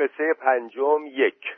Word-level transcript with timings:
قصه 0.00 0.34
پنجم 0.34 1.06
یک. 1.06 1.56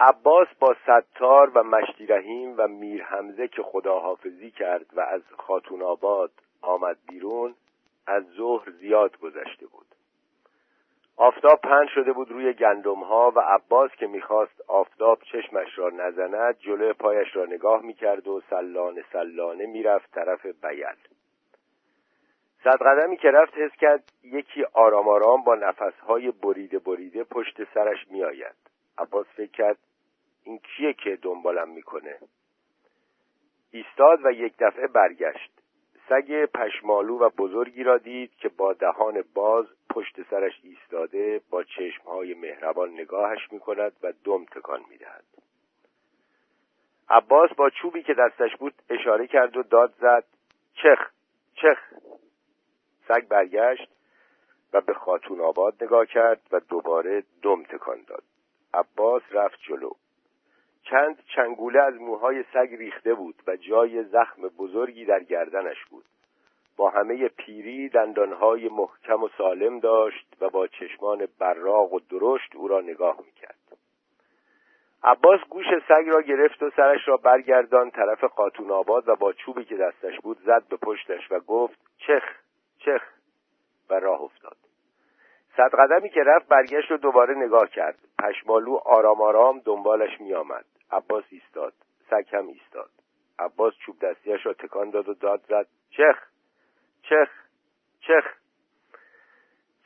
عباس 0.00 0.48
با 0.60 0.76
ستار 0.82 1.50
و 1.54 1.62
مشتی 1.62 2.06
رحیم 2.06 2.54
و 2.58 2.68
میر 2.68 3.04
حمزه 3.04 3.48
که 3.48 3.62
خداحافظی 3.62 4.50
کرد 4.50 4.86
و 4.92 5.00
از 5.00 5.22
خاتون 5.38 5.82
آباد 5.82 6.30
آمد 6.62 6.96
بیرون 7.08 7.54
از 8.06 8.24
ظهر 8.36 8.70
زیاد 8.70 9.18
گذشته 9.18 9.66
بود. 9.66 9.86
آفتاب 11.16 11.60
پهن 11.60 11.86
شده 11.94 12.12
بود 12.12 12.30
روی 12.30 12.52
گندم 12.52 13.02
ها 13.04 13.32
و 13.36 13.40
عباس 13.40 13.90
که 13.90 14.06
می‌خواست 14.06 14.60
آفتاب 14.66 15.18
چشمش 15.22 15.78
را 15.78 15.90
نزند 15.90 16.58
جلو 16.58 16.92
پایش 16.92 17.36
را 17.36 17.44
نگاه 17.44 17.82
می‌کرد 17.82 18.28
و 18.28 18.40
سلانه 18.50 19.04
سلانه 19.12 19.66
می‌رفت 19.66 20.10
طرف 20.14 20.46
بیل. 20.46 21.17
صد 22.64 22.82
قدمی 22.82 23.16
که 23.16 23.30
رفت 23.30 23.58
حس 23.58 23.72
کرد 23.72 24.12
یکی 24.22 24.64
آرام 24.72 25.08
آرام 25.08 25.44
با 25.44 25.54
نفسهای 25.54 26.30
بریده 26.30 26.78
بریده 26.78 27.24
پشت 27.24 27.74
سرش 27.74 28.08
میآید. 28.10 28.56
عباس 28.98 29.26
فکر 29.26 29.50
کرد 29.50 29.78
این 30.44 30.58
کیه 30.58 30.92
که 30.92 31.18
دنبالم 31.22 31.68
می‌کنه؟ 31.68 32.18
ایستاد 33.70 34.18
و 34.24 34.32
یک 34.32 34.54
دفعه 34.58 34.86
برگشت. 34.86 35.50
سگ 36.08 36.44
پشمالو 36.44 37.18
و 37.18 37.28
بزرگی 37.28 37.82
را 37.82 37.98
دید 37.98 38.34
که 38.34 38.48
با 38.48 38.72
دهان 38.72 39.24
باز 39.34 39.66
پشت 39.90 40.22
سرش 40.30 40.60
ایستاده 40.62 41.40
با 41.50 41.64
چشمهای 41.64 42.34
مهربان 42.34 42.92
نگاهش 42.92 43.52
می‌کند 43.52 43.92
و 44.02 44.12
دم 44.24 44.44
تکان 44.44 44.80
می‌دهد. 44.90 45.24
عباس 47.10 47.50
با 47.56 47.70
چوبی 47.70 48.02
که 48.02 48.14
دستش 48.14 48.56
بود 48.56 48.74
اشاره 48.90 49.26
کرد 49.26 49.56
و 49.56 49.62
داد 49.62 49.94
زد 50.00 50.24
چخ 50.74 51.10
چخ. 51.54 51.78
سگ 53.08 53.28
برگشت 53.28 53.88
و 54.72 54.80
به 54.80 54.94
خاتون 54.94 55.40
آباد 55.40 55.74
نگاه 55.84 56.06
کرد 56.06 56.40
و 56.52 56.60
دوباره 56.60 57.22
دم 57.42 57.62
تکان 57.62 57.98
داد. 58.06 58.22
عباس 58.74 59.22
رفت 59.30 59.58
جلو. 59.68 59.90
چند 60.82 61.22
چنگوله 61.34 61.82
از 61.82 61.94
موهای 61.94 62.44
سگ 62.52 62.68
ریخته 62.78 63.14
بود 63.14 63.42
و 63.46 63.56
جای 63.56 64.04
زخم 64.04 64.42
بزرگی 64.42 65.04
در 65.04 65.22
گردنش 65.22 65.84
بود. 65.90 66.04
با 66.76 66.90
همه 66.90 67.28
پیری 67.28 67.88
دندانهای 67.88 68.68
محکم 68.68 69.22
و 69.22 69.28
سالم 69.38 69.80
داشت 69.80 70.36
و 70.40 70.50
با 70.50 70.66
چشمان 70.66 71.28
براق 71.38 71.92
و 71.92 72.00
درشت 72.00 72.56
او 72.56 72.68
را 72.68 72.80
نگاه 72.80 73.16
می‌کرد. 73.26 73.58
عباس 75.02 75.40
گوش 75.50 75.66
سگ 75.88 76.08
را 76.08 76.22
گرفت 76.22 76.62
و 76.62 76.70
سرش 76.76 77.08
را 77.08 77.16
برگردان 77.16 77.90
طرف 77.90 78.24
خاتون 78.24 78.70
آباد 78.70 79.08
و 79.08 79.16
با 79.16 79.32
چوبی 79.32 79.64
که 79.64 79.76
دستش 79.76 80.20
بود 80.20 80.38
زد 80.46 80.68
به 80.68 80.76
پشتش 80.76 81.32
و 81.32 81.40
گفت 81.40 81.78
چخ! 81.98 82.22
چخ 82.88 83.02
و 83.90 83.94
راه 83.94 84.20
افتاد. 84.20 84.56
صد 85.56 85.70
قدمی 85.78 86.10
که 86.10 86.20
رفت 86.26 86.48
برگشت 86.48 86.90
و 86.90 86.96
دوباره 86.96 87.34
نگاه 87.34 87.68
کرد. 87.68 87.98
پشمالو 88.18 88.76
آرام 88.84 89.20
آرام 89.20 89.60
دنبالش 89.64 90.20
می 90.20 90.34
آمد 90.34 90.64
عباس 90.90 91.24
ایستاد. 91.28 91.72
سگ 92.10 92.24
هم 92.32 92.46
ایستاد. 92.46 92.90
عباس 93.38 93.74
چوب 93.86 93.98
دستیش 93.98 94.46
را 94.46 94.52
تکان 94.52 94.90
داد 94.90 95.08
و 95.08 95.14
داد 95.14 95.40
زد. 95.48 95.66
چخ 95.90 96.18
چخ 97.02 97.28
چخ 98.00 98.34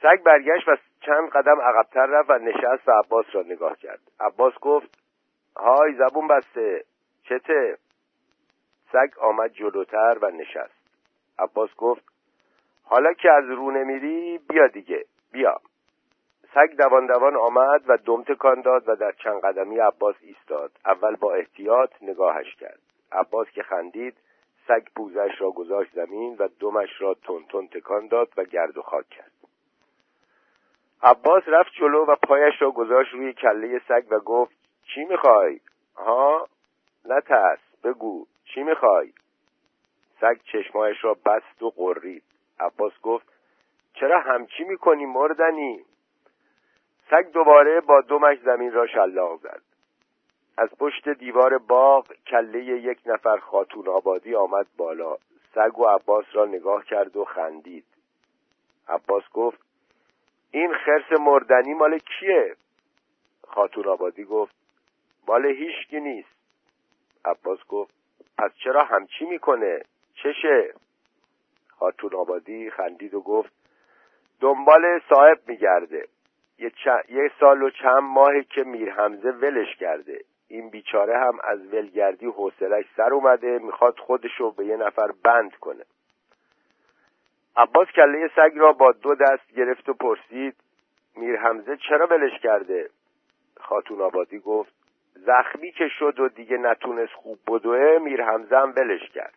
سگ 0.02 0.22
برگشت 0.22 0.68
و 0.68 0.76
چند 1.00 1.30
قدم 1.30 1.60
عقبتر 1.60 2.06
رفت 2.06 2.30
و 2.30 2.38
نشست 2.38 2.88
و 2.88 2.92
عباس 2.92 3.26
را 3.32 3.42
نگاه 3.42 3.76
کرد. 3.76 4.00
عباس 4.20 4.54
گفت 4.60 4.98
های 5.56 5.94
زبون 5.94 6.28
بسته. 6.28 6.84
چته؟ 7.22 7.78
سگ 8.92 9.18
آمد 9.18 9.52
جلوتر 9.52 10.18
و 10.22 10.30
نشست. 10.30 10.82
عباس 11.38 11.74
گفت 11.76 12.11
حالا 12.84 13.12
که 13.12 13.30
از 13.30 13.44
رو 13.44 13.70
نمیری 13.70 14.38
بیا 14.38 14.66
دیگه 14.66 15.04
بیا 15.32 15.60
سگ 16.54 16.76
دوان 16.76 17.06
دوان 17.06 17.36
آمد 17.36 17.82
و 17.86 17.96
دم 17.96 18.22
تکان 18.22 18.60
داد 18.60 18.88
و 18.88 18.96
در 18.96 19.12
چند 19.12 19.40
قدمی 19.40 19.78
عباس 19.78 20.16
ایستاد 20.20 20.72
اول 20.86 21.16
با 21.16 21.34
احتیاط 21.34 21.90
نگاهش 22.02 22.54
کرد 22.54 22.80
عباس 23.12 23.46
که 23.48 23.62
خندید 23.62 24.16
سگ 24.68 24.82
پوزش 24.96 25.30
را 25.38 25.50
گذاشت 25.50 25.94
زمین 25.94 26.36
و 26.38 26.48
دمش 26.60 27.00
را 27.00 27.14
تون 27.14 27.44
تون 27.48 27.68
تکان 27.68 28.06
داد 28.06 28.28
و 28.36 28.44
گرد 28.44 28.78
و 28.78 28.82
خاک 28.82 29.08
کرد 29.08 29.32
عباس 31.02 31.42
رفت 31.46 31.72
جلو 31.72 32.04
و 32.04 32.16
پایش 32.16 32.54
را 32.62 32.70
گذاشت 32.70 33.12
روی 33.12 33.32
کله 33.32 33.80
سگ 33.88 34.04
و 34.10 34.18
گفت 34.18 34.56
چی 34.94 35.04
می‌خوای؟ 35.04 35.60
ها؟ 35.96 36.48
نترس 37.04 37.58
بگو 37.84 38.26
چی 38.44 38.62
می‌خوای؟ 38.62 39.12
سگ 40.20 40.40
چشمایش 40.52 41.04
را 41.04 41.14
بست 41.14 41.62
و 41.62 41.70
قرید 41.70 42.22
عباس 42.60 42.92
گفت 43.02 43.26
چرا 43.94 44.20
همچی 44.20 44.64
می‌کنی 44.64 45.06
مردنی؟ 45.06 45.84
سگ 47.10 47.30
دوباره 47.32 47.80
با 47.80 48.00
دمش 48.00 48.38
زمین 48.38 48.72
را 48.72 48.86
شلاق 48.86 49.40
زد. 49.40 49.62
از 50.56 50.68
پشت 50.78 51.08
دیوار 51.08 51.58
باغ 51.58 52.12
کله 52.26 52.64
یک 52.64 52.98
نفر 53.06 53.36
خاتون 53.36 53.88
آبادی 53.88 54.34
آمد 54.34 54.66
بالا. 54.76 55.16
سگ 55.54 55.78
و 55.78 55.86
عباس 55.86 56.24
را 56.32 56.44
نگاه 56.44 56.84
کرد 56.84 57.16
و 57.16 57.24
خندید. 57.24 57.84
عباس 58.88 59.22
گفت 59.32 59.58
این 60.50 60.74
خرس 60.74 61.20
مردنی 61.20 61.74
مال 61.74 61.98
کیه؟ 61.98 62.56
خاتون 63.48 63.88
آبادی 63.88 64.24
گفت 64.24 64.54
مال 65.28 65.46
هیچکی 65.46 66.00
نیست. 66.00 66.36
عباس 67.24 67.58
گفت 67.68 67.94
پس 68.38 68.50
چرا 68.64 68.84
همچی 68.84 69.24
می‌کنه؟ 69.24 69.82
چشه؟ 70.14 70.74
خاتون 71.82 72.14
آبادی 72.14 72.70
خندید 72.70 73.14
و 73.14 73.20
گفت 73.20 73.52
دنبال 74.40 75.00
صاحب 75.08 75.38
میگرده. 75.46 76.08
یه, 76.58 76.70
چ... 76.70 76.86
یه 77.08 77.30
سال 77.40 77.62
و 77.62 77.70
چند 77.70 78.02
ماهی 78.02 78.44
که 78.44 78.64
میر 78.64 78.92
حمزه 78.92 79.30
ولش 79.30 79.76
کرده. 79.76 80.20
این 80.48 80.70
بیچاره 80.70 81.18
هم 81.18 81.38
از 81.44 81.74
ولگردی 81.74 82.26
حوصلش 82.26 82.84
سر 82.96 83.12
اومده 83.12 83.58
می‌خواد 83.58 83.98
خودشو 83.98 84.50
به 84.50 84.66
یه 84.66 84.76
نفر 84.76 85.12
بند 85.24 85.54
کنه. 85.54 85.84
عباس 87.56 87.88
کله 87.88 88.30
سگ 88.36 88.52
را 88.56 88.72
با 88.72 88.92
دو 88.92 89.14
دست 89.14 89.52
گرفت 89.56 89.88
و 89.88 89.94
پرسید 89.94 90.56
میر 91.16 91.36
حمزه 91.36 91.76
چرا 91.76 92.06
ولش 92.06 92.40
کرده؟ 92.42 92.90
خاتون 93.60 94.00
آبادی 94.00 94.38
گفت 94.38 94.72
زخمی 95.14 95.72
که 95.72 95.88
شد 95.98 96.20
و 96.20 96.28
دیگه 96.28 96.56
نتونست 96.56 97.12
خوب 97.12 97.38
بدوه 97.46 97.98
میر 97.98 98.24
حمزه 98.24 98.56
هم 98.56 98.74
ولش 98.76 99.10
کرد. 99.10 99.34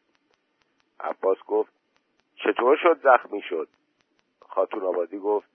عباس 0.99 1.37
گفت 1.47 1.74
چطور 2.35 2.77
شد 2.77 2.99
زخمی 3.03 3.41
شد؟ 3.41 3.67
خاتون 4.49 4.83
آبادی 4.83 5.19
گفت 5.19 5.47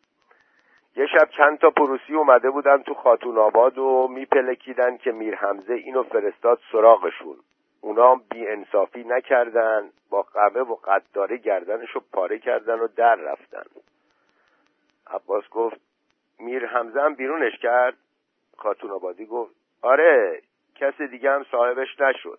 یه 0.97 1.07
شب 1.07 1.29
چند 1.37 1.59
تا 1.59 1.71
پروسی 1.71 2.15
اومده 2.15 2.51
بودن 2.51 2.83
تو 2.83 2.95
خاتون 2.95 3.39
آباد 3.39 3.79
و 3.79 4.09
میپلکیدن 4.09 4.97
که 4.97 5.13
میر 5.13 5.35
حمزه 5.35 5.75
اینو 5.75 6.03
فرستاد 6.03 6.61
سراغشون. 6.73 7.37
اونا 7.81 8.15
بی 8.31 8.49
انصافی 8.49 9.05
نکردن 9.05 9.91
با 10.11 10.23
قمه 10.23 10.61
و 10.61 10.75
قداره 10.75 11.37
گردنشو 11.37 12.01
پاره 12.13 12.39
کردن 12.39 12.81
و 12.81 12.89
در 12.97 13.15
رفتن. 13.15 13.65
عباس 15.07 15.49
گفت 15.49 15.81
میر 16.39 16.67
حمزه 16.67 17.01
هم 17.01 17.15
بیرونش 17.15 17.59
کرد؟ 17.59 17.97
خاتون 18.57 18.91
آبادی 18.91 19.27
گفت 19.27 19.55
آره 19.83 20.43
کس 20.75 21.01
دیگه 21.01 21.31
هم 21.31 21.47
صاحبش 21.51 22.01
نشد. 22.01 22.39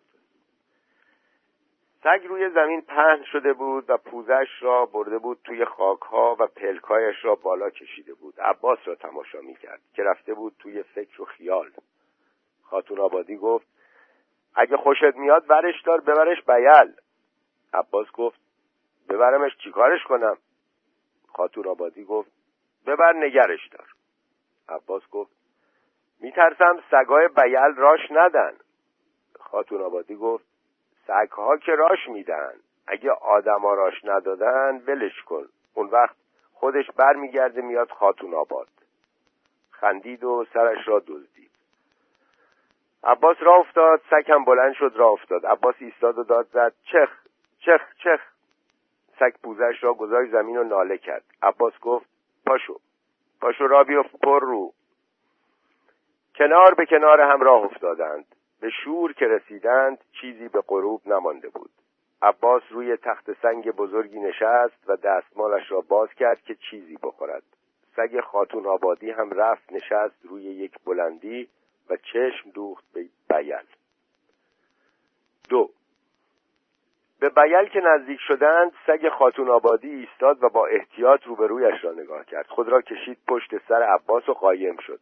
سگ 2.04 2.26
روی 2.28 2.50
زمین 2.50 2.82
پهن 2.82 3.24
شده 3.24 3.54
بود 3.54 3.90
و 3.90 3.98
پوزش 3.98 4.48
را 4.62 4.86
برده 4.86 5.18
بود 5.18 5.40
توی 5.44 5.66
خاکها 5.66 6.36
و 6.40 6.48
پلکایش 6.48 7.26
را 7.26 7.36
بالا 7.36 7.70
کشیده 7.70 8.14
بود. 8.14 8.40
عباس 8.40 8.80
را 8.86 8.96
تماشا 8.96 9.42
می‌کرد 9.42 9.82
که 9.94 10.04
رفته 10.04 10.34
بود 10.34 10.56
توی 10.60 10.84
فکر 10.84 11.22
و 11.22 11.26
خیال. 11.26 11.72
خاتون 12.64 13.00
آبادی 13.00 13.38
گفت 13.38 13.68
اگه 14.56 14.78
خوشت 14.78 15.16
میاد 15.16 15.46
ورش 15.50 15.82
دار 15.82 16.02
ببرش 16.02 16.42
بیل. 16.42 16.94
عباس 17.74 18.12
گفت 18.12 18.40
ببرمش 19.10 19.58
چیکارش 19.64 20.04
کنم؟ 20.04 20.38
خاتون 21.28 21.68
آبادی 21.68 22.04
گفت 22.04 22.32
ببر 22.86 23.14
نگرش 23.14 23.68
دار. 23.68 23.88
عباس 24.70 25.10
گفت 25.12 25.32
میترسم 26.20 26.84
سگای 26.92 27.28
بیل 27.28 27.76
راش 27.76 28.12
ندن. 28.12 28.58
خاتون 29.40 29.82
آبادی 29.82 30.16
گفت 30.16 30.51
سگها 31.12 31.58
که 31.58 31.72
راش 31.72 32.10
میدن. 32.10 32.54
اگه 32.88 33.12
آدما 33.12 33.74
راش 33.74 34.06
ندادن 34.06 34.84
ولش 34.88 35.22
کن. 35.22 35.46
اون 35.74 35.88
وقت 35.88 36.16
خودش 36.54 36.92
برمیگرده 36.92 37.62
میاد 37.62 37.90
خاتون 37.90 38.34
آباد. 38.34 38.68
خندید 39.72 40.24
و 40.24 40.46
سرش 40.54 40.88
را 40.88 41.00
دزدید. 41.00 41.52
عباس 43.04 43.38
را 43.40 43.56
افتاد 43.56 44.02
سگ 44.10 44.32
هم 44.32 44.46
بلند 44.46 44.74
شد 44.74 44.94
را 44.96 45.10
افتاد. 45.10 45.46
عباس 45.46 45.76
ایستاد 45.80 46.18
و 46.18 46.24
داد 46.24 46.48
زد 46.48 46.74
چخ 46.84 47.10
چخ 47.60 47.82
چخ. 48.04 48.22
سگ 49.20 49.34
پوزش 49.44 49.84
را 49.84 49.94
گذاشت 49.94 50.32
زمین 50.32 50.58
و 50.58 50.64
ناله 50.64 50.98
کرد. 50.98 51.24
عباس 51.42 51.80
گفت 51.80 52.06
پاشو 52.46 52.80
پاشو 53.42 53.68
را 53.68 53.84
بیفت 53.84 54.20
پر 54.24 54.40
رو. 54.40 54.74
کنار 56.36 56.74
به 56.74 56.86
کنار 56.86 57.22
هم 57.22 57.42
راه 57.42 57.64
افتادند. 57.64 58.36
به 58.62 58.70
شور 58.70 59.14
که 59.14 59.26
رسیدند 59.26 59.98
چیزی 60.22 60.48
به 60.48 60.62
غروب 60.62 61.02
نمانده 61.06 61.50
بود. 61.50 61.70
عباس 62.22 62.64
روی 62.70 62.98
تخت 62.98 63.42
سنگ 63.42 63.72
بزرگی 63.72 64.20
نشست 64.20 64.84
و 64.88 64.96
دستمالش 64.96 65.72
را 65.72 65.82
باز 65.82 66.10
کرد 66.10 66.42
که 66.42 66.56
چیزی 66.56 66.98
بخورد. 67.04 67.44
سگ 67.96 68.20
خاتون 68.20 68.66
آبادی 68.66 69.12
هم 69.12 69.32
رفت 69.32 69.74
نشست 69.74 70.26
روی 70.26 70.44
یک 70.44 70.74
بلندی 70.86 71.50
و 71.90 71.98
چشم 71.98 72.50
دوخت 72.50 72.84
به 72.94 73.06
بیل. 73.30 73.66
دو. 75.50 75.70
به 77.20 77.30
بیل 77.30 77.66
که 77.66 77.80
نزدیک 77.80 78.20
شدند 78.28 78.72
سگ 78.88 79.10
خاتون 79.10 79.50
آبادی 79.50 79.90
ایستاد 79.90 80.44
و 80.44 80.50
با 80.50 80.68
احتیاط 80.68 81.24
روبرویش 81.24 81.84
را 81.84 81.92
نگاه 81.92 82.26
کرد. 82.26 82.48
خود 82.48 82.70
را 82.70 82.82
کشید 82.82 83.18
پشت 83.28 83.68
سر 83.68 83.84
عباس 83.84 84.30
و 84.30 84.34
قایم 84.34 84.78
شد. 84.78 85.00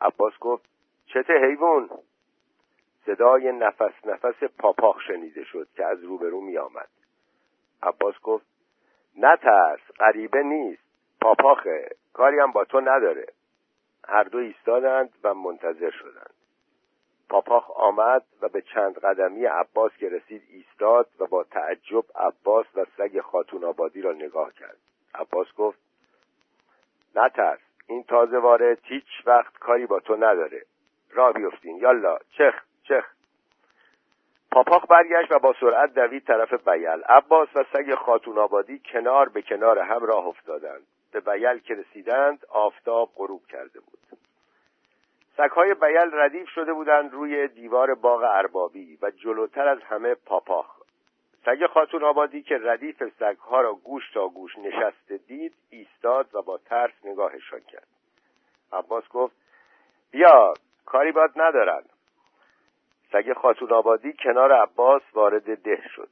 عباس 0.00 0.38
گفت 0.40 0.64
چته 1.06 1.32
حیوان؟ 1.32 1.90
صدای 3.06 3.52
نفس 3.52 4.06
نفس 4.06 4.44
پاپاخ 4.58 5.00
شنیده 5.00 5.44
شد 5.44 5.68
که 5.76 5.84
از 5.84 6.04
روبرو 6.04 6.40
می 6.40 6.58
آمد 6.58 6.88
عباس 7.82 8.14
گفت 8.22 8.46
نترس 9.16 9.80
غریبه 9.98 10.42
نیست 10.42 10.82
پاپاخه 11.20 11.88
کاری 12.12 12.38
هم 12.38 12.52
با 12.52 12.64
تو 12.64 12.80
نداره. 12.80 13.26
هر 14.04 14.22
دو 14.22 14.38
ایستادند 14.38 15.10
و 15.24 15.34
منتظر 15.34 15.90
شدند. 15.90 16.34
پاپاخ 17.28 17.70
آمد 17.70 18.24
و 18.40 18.48
به 18.48 18.62
چند 18.62 18.98
قدمی 18.98 19.44
عباس 19.44 19.92
که 19.92 20.08
رسید 20.08 20.42
ایستاد 20.48 21.08
و 21.18 21.26
با 21.26 21.44
تعجب 21.44 22.04
عباس 22.14 22.66
و 22.74 22.84
سگ 22.96 23.20
خاتون 23.20 23.64
آبادی 23.64 24.02
را 24.02 24.12
نگاه 24.12 24.52
کرد. 24.52 24.76
عباس 25.14 25.46
گفت 25.56 25.78
نترس 27.16 27.60
این 27.86 28.02
تازه 28.02 28.38
وارد 28.38 28.78
هیچ 28.82 29.26
وقت 29.26 29.58
کاری 29.58 29.86
با 29.86 30.00
تو 30.00 30.16
نداره. 30.16 30.62
را 31.10 31.32
بیفتین 31.32 31.76
یالا 31.76 32.18
چخ. 32.18 32.67
چخ 32.88 33.04
پاپاخ 34.50 34.86
برگشت 34.90 35.32
و 35.32 35.38
با 35.38 35.54
سرعت 35.60 35.94
دوید 35.94 36.24
طرف 36.24 36.68
بیل. 36.68 37.02
عباس 37.08 37.48
و 37.54 37.64
سگ 37.72 37.94
خاتون 37.94 38.38
آبادی 38.38 38.82
کنار 38.92 39.28
به 39.28 39.42
کنار 39.42 39.78
هم 39.78 40.04
راه 40.04 40.26
افتادند. 40.26 40.86
به 41.12 41.20
بیل 41.20 41.58
که 41.58 41.74
رسیدند 41.74 42.46
آفتاب 42.48 43.10
غروب 43.16 43.46
کرده 43.46 43.80
بود. 43.80 43.98
سگهای 45.36 45.74
بیل 45.74 46.10
ردیف 46.12 46.48
شده 46.48 46.72
بودند 46.72 47.12
روی 47.12 47.48
دیوار 47.48 47.94
باغ 47.94 48.22
اربابی 48.22 48.98
و 49.02 49.10
جلوتر 49.10 49.68
از 49.68 49.82
همه 49.82 50.14
پاپاخ. 50.14 50.78
سگ 51.44 51.66
خاتون 51.66 52.04
آبادی 52.04 52.42
که 52.42 52.58
ردیف 52.62 53.02
سگها 53.18 53.60
را 53.60 53.74
گوش 53.74 54.10
تا 54.14 54.28
گوش 54.28 54.58
نشسته 54.58 55.16
دید 55.16 55.54
ایستاد 55.70 56.34
و 56.34 56.42
با 56.42 56.58
ترس 56.58 56.92
نگاهشان 57.04 57.60
کرد. 57.60 57.88
عباس 58.72 59.08
گفت 59.08 59.36
بیا 60.10 60.54
کاری 60.86 61.12
باد 61.12 61.30
ندارن. 61.36 61.82
سگ 63.12 63.32
خاتون 63.32 63.72
آبادی 63.72 64.12
کنار 64.12 64.52
عباس 64.52 65.02
وارد 65.14 65.62
ده 65.62 65.82
شد. 65.94 66.08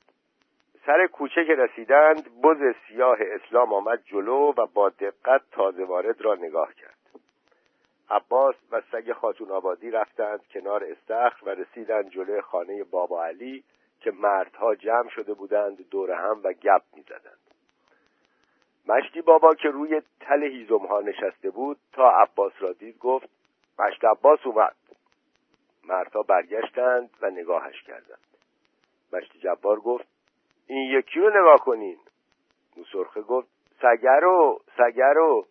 سر 0.86 1.06
کوچه 1.06 1.44
که 1.44 1.54
رسیدند 1.54 2.42
بز 2.42 2.74
سیاه 2.88 3.18
اسلام 3.20 3.72
آمد 3.72 4.02
جلو 4.04 4.52
و 4.56 4.66
با 4.66 4.88
دقت 4.88 5.42
تازه 5.52 5.84
وارد 5.84 6.20
را 6.20 6.34
نگاه 6.34 6.74
کرد. 6.74 6.96
عباس 8.10 8.54
و 8.70 8.82
سگ 8.92 9.12
خاتون 9.12 9.50
آبادی 9.50 9.90
رفتند 9.90 10.40
کنار 10.54 10.84
استخر 10.84 11.44
و 11.44 11.48
رسیدند 11.48 12.10
جلوی 12.10 12.40
خانه 12.40 12.84
بابا 12.84 13.24
علی 13.24 13.64
که 14.00 14.10
مردها 14.10 14.74
جمع 14.74 15.08
شده 15.08 15.34
بودند 15.34 15.90
دور 15.90 16.10
هم 16.10 16.40
و 16.44 16.52
گپ 16.52 16.82
می‌زدند. 16.96 17.38
مشتی 18.88 19.20
بابا 19.20 19.54
که 19.54 19.68
روی 19.68 20.02
تل 20.20 20.42
هیزم 20.42 20.86
ها 20.86 21.00
نشسته 21.00 21.50
بود 21.50 21.76
تا 21.92 22.10
عباس 22.10 22.52
را 22.58 22.72
دید 22.72 22.98
گفت 22.98 23.28
مشت 23.78 24.04
عباس 24.04 24.46
اومد. 24.46 24.76
مردها 25.88 26.22
برگشتند 26.22 27.10
و 27.20 27.30
نگاهش 27.30 27.82
کردند. 27.82 28.18
مشتی 29.12 29.38
جبار 29.38 29.80
گفت 29.80 30.08
این 30.66 30.90
یکی 30.98 31.20
رو 31.20 31.30
نگاه 31.30 31.58
کنین. 31.58 31.98
موسرخه 32.76 33.22
گفت 33.22 33.48
سگرو 33.82 34.60
سگرو. 34.76 35.46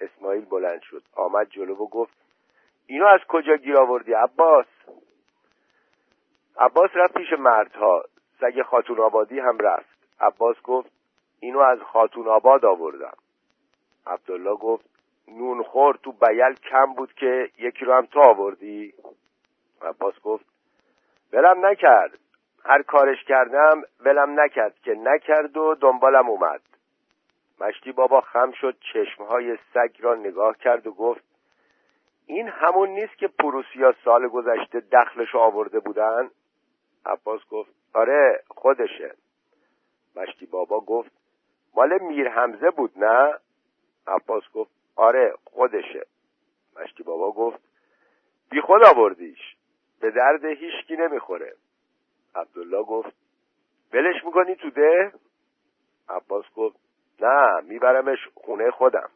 اسماعیل 0.00 0.44
بلند 0.44 0.82
شد. 0.82 1.02
آمد 1.16 1.48
جلو 1.48 1.74
و 1.74 1.88
گفت 1.88 2.16
اینو 2.86 3.06
از 3.06 3.20
کجا 3.28 3.56
گیر 3.56 3.76
آوردی 3.76 4.12
عباس؟ 4.12 4.66
عباس 6.58 6.90
رفت 6.94 7.14
پیش 7.14 7.32
مردها. 7.38 8.04
سگ 8.40 8.62
خاتون 8.62 9.00
آبادی 9.00 9.38
هم 9.38 9.58
رفت. 9.58 9.88
عباس 10.20 10.56
گفت 10.62 10.90
اینو 11.40 11.58
از 11.58 11.78
خاتون 11.78 12.28
آباد 12.28 12.64
آوردم. 12.64 13.16
عبدالله 14.06 14.54
گفت 14.54 14.84
نون 15.28 15.62
خور 15.62 15.98
تو 16.02 16.12
بیل 16.12 16.54
کم 16.54 16.94
بود 16.94 17.12
که 17.12 17.50
یکی 17.58 17.84
رو 17.84 17.94
هم 17.94 18.06
تو 18.06 18.20
آوردی؟ 18.20 18.94
عباس 19.82 20.20
گفت 20.20 20.44
ولم 21.32 21.66
نکرد. 21.66 22.18
هر 22.64 22.82
کارش 22.82 23.24
کردم 23.24 23.82
ولم 24.00 24.40
نکرد 24.40 24.78
که 24.78 24.94
نکرد 24.94 25.56
و 25.56 25.74
دنبالم 25.74 26.28
اومد. 26.28 26.60
مشتی 27.60 27.92
بابا 27.92 28.20
خم 28.20 28.52
شد 28.52 28.76
چشمهای 28.92 29.58
سگ 29.74 29.96
را 30.00 30.14
نگاه 30.14 30.56
کرد 30.56 30.86
و 30.86 30.92
گفت 30.92 31.24
این 32.26 32.48
همون 32.48 32.88
نیست 32.88 33.18
که 33.18 33.28
پروسیا 33.28 33.94
سال 34.04 34.28
گذشته 34.28 34.80
دخلش 34.80 35.34
آورده 35.34 35.80
بودن؟ 35.80 36.30
عباس 37.06 37.40
گفت 37.50 37.70
آره 37.94 38.42
خودشه. 38.48 39.14
مشتی 40.16 40.46
بابا 40.46 40.80
گفت 40.80 41.10
مال 41.74 42.02
میر 42.02 42.28
حمزه 42.28 42.70
بود 42.70 42.92
نه؟ 42.96 43.34
عباس 44.06 44.42
گفت 44.54 44.70
آره 44.96 45.34
خودشه. 45.44 46.06
مشتی 46.80 47.02
بابا 47.02 47.32
گفت 47.32 47.58
بی 48.50 48.60
خود 48.60 48.84
آوردیش. 48.84 49.56
به 50.02 50.10
درد 50.10 50.44
هیچکی 50.44 50.96
نمی‌خوره. 50.96 51.54
عبدالله 52.34 52.82
گفت 52.82 53.12
ولش 53.92 54.24
می‌کنی 54.24 54.54
تو 54.54 54.70
ده؟ 54.70 55.12
عباس 56.08 56.44
گفت 56.56 56.76
نه 57.20 57.60
میبرمش 57.60 58.18
خونه 58.34 58.70
خودم. 58.70 59.10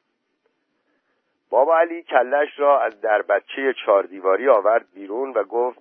بابا 1.51 1.79
علی 1.79 2.03
کلش 2.03 2.59
را 2.59 2.81
از 2.81 3.01
در 3.01 3.23
بچه 3.23 3.75
چاردیواری 3.87 4.49
آورد 4.49 4.87
بیرون 4.95 5.33
و 5.33 5.45
گفت 5.45 5.79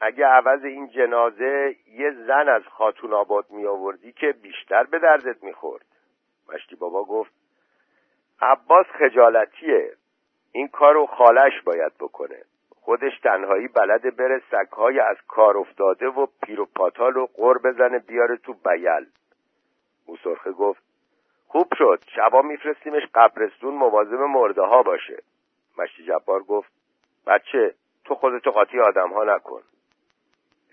اگه 0.00 0.26
عوض 0.26 0.64
این 0.64 0.88
جنازه 0.88 1.76
یه 1.88 2.10
زن 2.26 2.48
از 2.48 2.62
خاتون 2.62 3.12
آباد 3.12 3.50
می 3.50 3.66
آوردی 3.66 4.12
که 4.12 4.32
بیشتر 4.32 4.84
به 4.84 4.98
دردت 4.98 5.42
می‌خورد. 5.42 5.84
مشتی 6.48 6.76
بابا 6.76 7.04
گفت 7.04 7.32
عباس 8.40 8.86
خجالتیه. 8.86 9.92
این 10.52 10.68
کارو 10.68 11.06
خالش 11.06 11.62
باید 11.64 11.92
بکنه. 12.00 12.42
خودش 12.86 13.18
تنهایی 13.22 13.68
بلده 13.68 14.10
بره 14.10 14.42
سگهای 14.50 15.00
از 15.00 15.16
کار 15.28 15.56
افتاده 15.58 16.06
و 16.06 16.26
پیر 16.42 16.60
و 16.60 16.66
پاتال 16.76 17.16
و 17.16 17.26
قر 17.26 17.58
بزنه 17.58 17.98
بیاره 17.98 18.36
تو 18.36 18.52
بیل. 18.52 19.06
موسرخه 20.08 20.52
گفت 20.52 20.82
خوب 21.48 21.68
شد 21.78 22.04
شبا 22.16 22.42
میفرستیمش 22.42 23.02
قبرستون 23.14 23.74
مواظب 23.74 24.20
مرده 24.20 24.62
ها 24.62 24.82
باشه. 24.82 25.22
مشتی 25.78 26.04
جبار 26.04 26.42
گفت 26.42 26.72
بچه 27.26 27.74
تو 28.04 28.14
خودتو 28.14 28.50
قاطی 28.50 28.80
آدم 28.80 29.12
ها 29.12 29.24
نکن. 29.24 29.62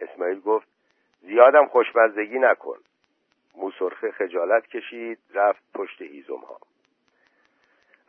اسماعیل 0.02 0.40
گفت 0.40 0.68
زیادم 1.22 1.68
خوشمزدگی 1.68 2.40
نکن. 2.40 2.78
موسرخه 3.56 4.12
خجالت 4.12 4.68
کشید 4.68 5.20
رفت 5.34 5.64
پشت 5.74 6.02
هیزم 6.02 6.42
ها 6.50 6.58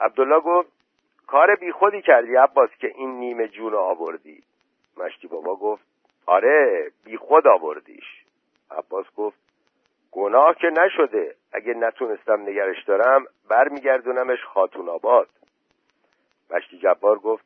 عبدالله 0.01 0.41
گفت 0.41 0.74
کار 1.27 1.55
بی 1.57 1.73
خودی 1.73 2.03
کردی 2.03 2.37
عباس 2.37 2.71
که 2.81 2.93
این 2.95 3.19
نیمه 3.19 3.49
جون 3.49 3.75
آوردی؟ 3.75 4.43
مشتی 4.97 5.29
بابا 5.29 5.57
گفت 5.57 5.85
آره 6.27 6.91
بی 7.05 7.17
خود 7.17 7.47
آوردیش. 7.47 8.25
عباس 8.71 9.07
گفت 9.17 9.39
گناه 10.13 10.55
که 10.55 10.67
نشده 10.67 11.35
اگه 11.53 11.75
نتونستم 11.75 12.41
نگرش 12.41 12.85
دارم 12.85 13.27
برمیگردونمش 13.49 14.45
خاتون 14.45 14.89
آباد. 14.89 15.29
مشتی 16.51 16.79
جبار 16.79 17.19
گفت 17.19 17.45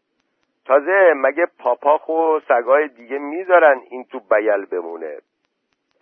تازه 0.64 1.12
مگه 1.16 1.46
پاپاخ 1.58 2.08
و 2.08 2.40
سگای 2.48 2.88
دیگه 2.88 3.18
می‌ذارن 3.18 3.80
این 3.90 4.04
تو 4.04 4.20
بیل 4.20 4.64
بمونه؟ 4.64 5.18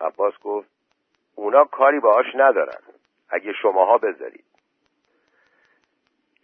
عباس 0.00 0.34
گفت 0.44 0.68
اونا 1.34 1.64
کاری 1.64 2.00
باهاش 2.00 2.26
ندارن 2.34 2.78
اگه 3.30 3.52
شماها 3.52 3.98
بذارید. 3.98 4.44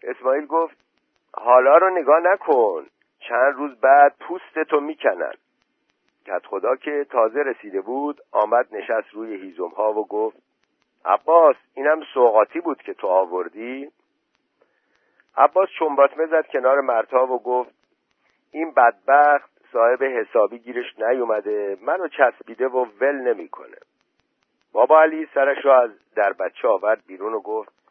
اسماعیل 0.03 0.47
گفت 0.47 0.77
حالا 1.35 1.77
رو 1.77 1.91
نگاه 1.91 2.21
نکن. 2.21 2.87
چند 3.29 3.55
روز 3.55 3.81
بعد 3.81 4.15
پوستتو 4.21 4.81
می‌کنن. 4.81 5.33
کت 6.27 6.47
خدا 6.47 6.77
که 6.77 7.07
تازه 7.11 7.41
رسیده 7.43 7.81
بود 7.81 8.21
آمد 8.33 8.67
نشست 8.73 9.09
روی 9.13 9.35
هیزم 9.35 9.69
ها 9.69 9.93
و 9.93 10.07
گفت 10.07 10.37
عباس 11.05 11.57
اینم 11.75 12.01
سوقاتی 12.15 12.61
بود 12.61 12.83
که 12.83 12.95
تو 12.95 13.07
آوردی؟ 13.07 13.91
عباس 15.37 15.69
چنباتمه 15.79 16.27
زد 16.27 16.47
کنار 16.47 16.81
مرتا 16.81 17.27
و 17.27 17.43
گفت 17.43 17.75
این 18.51 18.75
بدبخت 18.75 19.51
صاحب 19.73 20.03
حسابی 20.03 20.59
گیرش 20.59 20.99
نیومده 20.99 21.79
منو 21.81 22.09
چسبیده 22.09 22.69
و 22.69 22.87
ول 23.01 23.15
نمی‌کنه. 23.15 23.77
بابا 24.73 25.03
علی 25.03 25.29
سرش 25.35 25.65
را 25.65 25.83
از 25.83 25.91
در 26.17 26.33
بچه 26.33 26.69
آورد 26.69 27.03
بیرون 27.07 27.35
و 27.35 27.41
گفت 27.41 27.82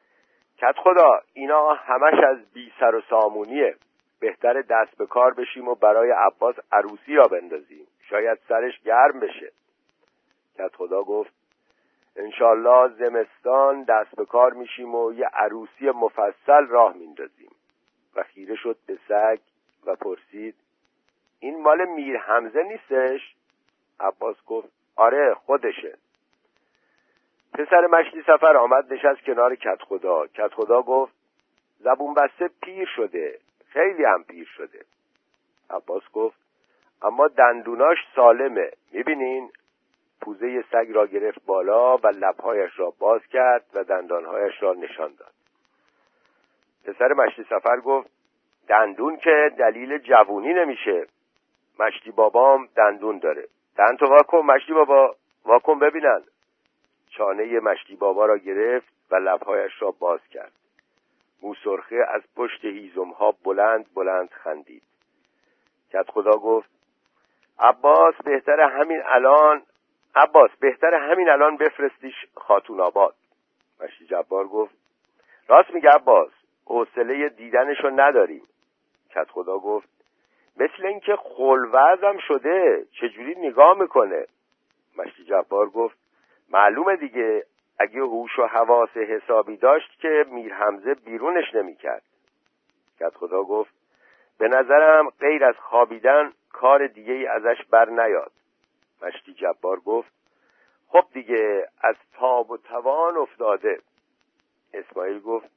کت 0.62 0.76
خدا 0.78 1.22
اینا 1.34 1.74
همش 1.74 2.24
از 2.24 2.38
بی 2.54 2.72
سر 2.80 2.96
و 2.96 3.02
سامونیه. 3.10 3.76
بهتر 4.20 4.62
دست 4.62 4.98
به 4.98 5.06
کار 5.06 5.34
بشیم 5.34 5.68
و 5.68 5.76
برای 5.76 6.12
عباس 6.12 6.56
عروسی 6.72 7.16
را 7.16 7.24
بندازیم. 7.24 7.88
شاید 8.10 8.40
سرش 8.48 8.82
گرم 8.82 9.20
بشه. 9.20 9.52
کت 10.58 10.76
خدا 10.76 11.04
گفت 11.04 11.34
انشالله 12.16 12.88
زمستان 12.88 13.84
دست 13.84 14.16
به 14.16 14.26
کار 14.26 14.54
میشیم 14.54 14.96
و 14.96 15.14
یه 15.14 15.26
عروسی 15.34 15.90
مفصل 15.90 16.68
راه 16.68 16.94
میندازیم. 16.94 17.52
خیره 18.24 18.56
شد 18.56 18.78
به 18.88 18.98
سگ 19.08 19.40
و 19.86 19.96
پرسید 19.96 20.56
این 21.40 21.62
مال 21.62 21.86
میر 21.86 22.18
حمزه 22.18 22.64
نیستش؟ 22.64 23.36
عباس 24.00 24.36
گفت 24.48 24.70
آره 24.96 25.34
خودشه. 25.34 25.98
پسر 27.54 27.88
مشتی 27.88 28.22
سفر 28.22 28.58
آمد 28.58 28.94
نشست 28.94 29.26
کنار 29.26 29.56
کت 29.56 29.82
خدا 29.82 30.28
کت 30.28 30.54
خدا 30.54 30.82
گفت 30.82 31.14
زبون 31.80 32.14
بسته 32.14 32.50
پیر 32.62 32.88
شده. 32.96 33.40
خیلی 33.70 34.06
هم 34.06 34.24
پیر 34.24 34.48
شده. 34.58 34.86
عباس 35.70 36.04
گفت 36.14 36.38
اما 37.02 37.28
دندوناش 37.28 37.98
سالمه. 38.16 38.72
می‌بینین؟ 38.92 39.52
پوزه 40.22 40.64
سگ 40.72 40.88
را 40.94 41.08
گرفت 41.08 41.46
بالا 41.46 41.98
و 41.98 42.08
لبهایش 42.08 42.72
را 42.80 42.94
باز 43.00 43.22
کرد 43.26 43.66
و 43.74 43.84
دندانهایش 43.84 44.64
را 44.64 44.74
نشان 44.74 45.14
داد. 45.20 45.34
پسر 46.86 47.14
مشتی 47.14 47.44
سفر 47.44 47.80
گفت 47.80 48.10
دندون 48.68 49.18
که 49.18 49.52
دلیل 49.58 49.98
جوونی 49.98 50.54
نمیشه. 50.54 51.08
مشتی 51.80 52.12
بابام 52.12 52.70
دندون 52.76 53.20
داره. 53.20 53.48
دند 53.78 53.98
تو 53.98 54.06
واکن 54.06 54.38
مشتی 54.38 54.74
بابا. 54.74 55.16
واکن 55.46 55.80
ببینن. 55.80 56.24
چانه 57.12 57.60
مشتی 57.60 57.96
بابا 57.96 58.26
را 58.26 58.38
گرفت 58.38 58.94
و 59.12 59.16
لبهایش 59.16 59.72
را 59.82 59.92
باز 59.92 60.20
کرد. 60.28 60.52
موسرخه 61.42 62.06
از 62.08 62.22
پشت 62.36 62.66
هیزم 62.66 63.10
ها 63.10 63.32
بلند 63.44 63.86
بلند 63.96 64.30
خندید. 64.30 64.84
کت 65.94 66.10
خدا 66.12 66.32
گفت 66.32 66.70
عباس 67.60 68.16
بهتر 68.16 68.62
همین 68.62 69.02
الان 69.06 69.64
عباس 70.16 70.52
بهتر 70.60 70.94
همین 70.94 71.30
الان 71.30 71.58
بفرستیش 71.58 72.16
خاتون 72.36 72.82
آباد. 72.82 73.16
مشتی 73.82 74.06
جبار 74.06 74.48
گفت 74.48 74.76
راست 75.48 75.70
میگه 75.74 75.90
عباس 75.90 76.32
حوصله 76.66 77.30
دیدنشو 77.30 77.90
نداریم. 77.90 78.44
کت 79.10 79.30
خدا 79.30 79.58
گفت 79.58 79.88
مثل 80.58 80.86
اینکه 80.86 81.16
خلوزم 81.16 82.18
شده 82.28 82.86
چجوری 82.92 83.36
نگاه 83.36 83.78
می‌کنه؟ 83.80 84.26
مشتی 84.98 85.24
جبار 85.24 85.70
گفت 85.70 86.01
معلومه 86.54 86.96
دیگه 86.96 87.46
اگه 87.80 88.02
هوش 88.02 88.40
و 88.40 88.46
حواس 88.48 88.98
حسابی 88.98 89.58
داشت 89.58 90.00
که 90.00 90.26
میر 90.32 90.54
حمزه 90.54 90.94
بیرونش 90.94 91.56
نمی‌کرد. 91.56 92.04
کت 93.00 93.16
خدا 93.16 93.44
گفت 93.44 93.74
به 94.40 94.48
نظرم 94.48 95.10
غیر 95.10 95.46
از 95.46 95.56
خوابیدن 95.56 96.34
کار 96.52 96.88
دیگه 96.88 97.14
ای 97.14 97.28
ازش 97.28 97.66
بر 97.70 97.90
نیاد. 97.90 98.32
مشتی 99.02 99.34
جبار 99.34 99.80
گفت 99.80 100.12
خب 100.88 101.04
دیگه 101.14 101.68
از 101.82 101.96
تاب 102.14 102.52
و 102.52 102.58
توان 102.58 103.18
افتاده. 103.18 103.80
اسماعیل 104.74 105.20
گفت 105.20 105.50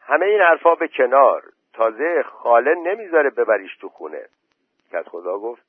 همه 0.00 0.26
این 0.26 0.40
حرفا 0.40 0.74
به 0.74 0.88
کنار 0.88 1.42
تازه 1.72 2.22
خاله 2.22 2.74
نمی‌ذاره 2.74 3.30
ببریش 3.30 3.76
تو 3.76 3.88
خونه. 3.88 4.26
کت 4.92 5.08
خدا 5.08 5.38
گفت 5.38 5.62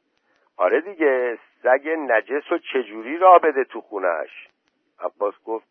آره 0.58 0.82
دیگه 0.82 1.40
سگ 1.64 1.90
نجس 1.90 2.52
و 2.52 2.58
چجوری 2.58 3.18
را 3.18 3.40
بده 3.40 3.64
تو 3.64 3.82
خونهش 3.82 4.48
عباس 5.00 5.34
گفت 5.46 5.68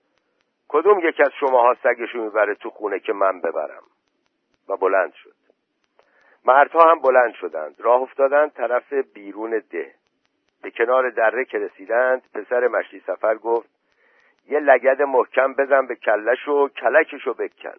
کدوم 0.68 1.00
یک 1.08 1.20
از 1.20 1.30
شماها 1.40 1.76
سگشو 1.82 2.18
می‌بره 2.18 2.54
تو 2.54 2.70
خونه 2.70 2.98
که 2.98 3.12
من 3.12 3.40
ببرم؟ 3.40 3.82
و 4.68 4.76
بلند 4.76 5.12
شد. 5.12 5.34
مردها 6.44 6.90
هم 6.90 6.98
بلند 6.98 7.34
شدند. 7.34 7.74
راه 7.78 8.02
افتادند 8.02 8.52
طرف 8.52 8.92
بیرون 8.92 9.62
ده. 9.70 9.94
به 10.62 10.70
کنار 10.70 11.10
دره 11.10 11.44
که 11.44 11.58
رسیدند 11.58 12.22
پسر 12.34 12.68
مشتی 12.68 13.00
سفر 13.00 13.34
گفت 13.34 13.68
یه 14.48 14.58
لگد 14.58 15.02
محکم 15.02 15.54
بزن 15.54 15.86
به 15.86 15.94
کلش 15.94 16.48
و 16.48 16.68
کلکشو 16.68 17.34
بکن. 17.34 17.76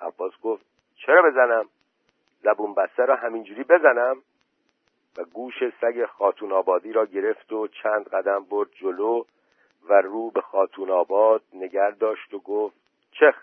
عباس 0.00 0.32
گفت 0.42 0.64
چرا 0.96 1.22
بزنم؟ 1.22 1.68
زبون 2.42 2.74
بسته 2.74 3.04
را 3.04 3.16
همینجوری 3.16 3.64
بزنم؟ 3.64 4.16
و 5.18 5.24
گوش 5.24 5.54
سگ 5.80 6.06
خاتون 6.06 6.52
آبادی 6.52 6.92
را 6.92 7.06
گرفت 7.06 7.52
و 7.52 7.68
چند 7.68 8.08
قدم 8.08 8.44
برد 8.50 8.68
جلو 8.72 9.24
و 9.88 9.92
رو 9.92 10.30
به 10.30 10.40
خاتون 10.40 10.90
آباد 10.90 11.42
نگر 11.54 11.90
داشت 11.90 12.34
و 12.34 12.38
گفت 12.38 12.76
چخ 13.12 13.34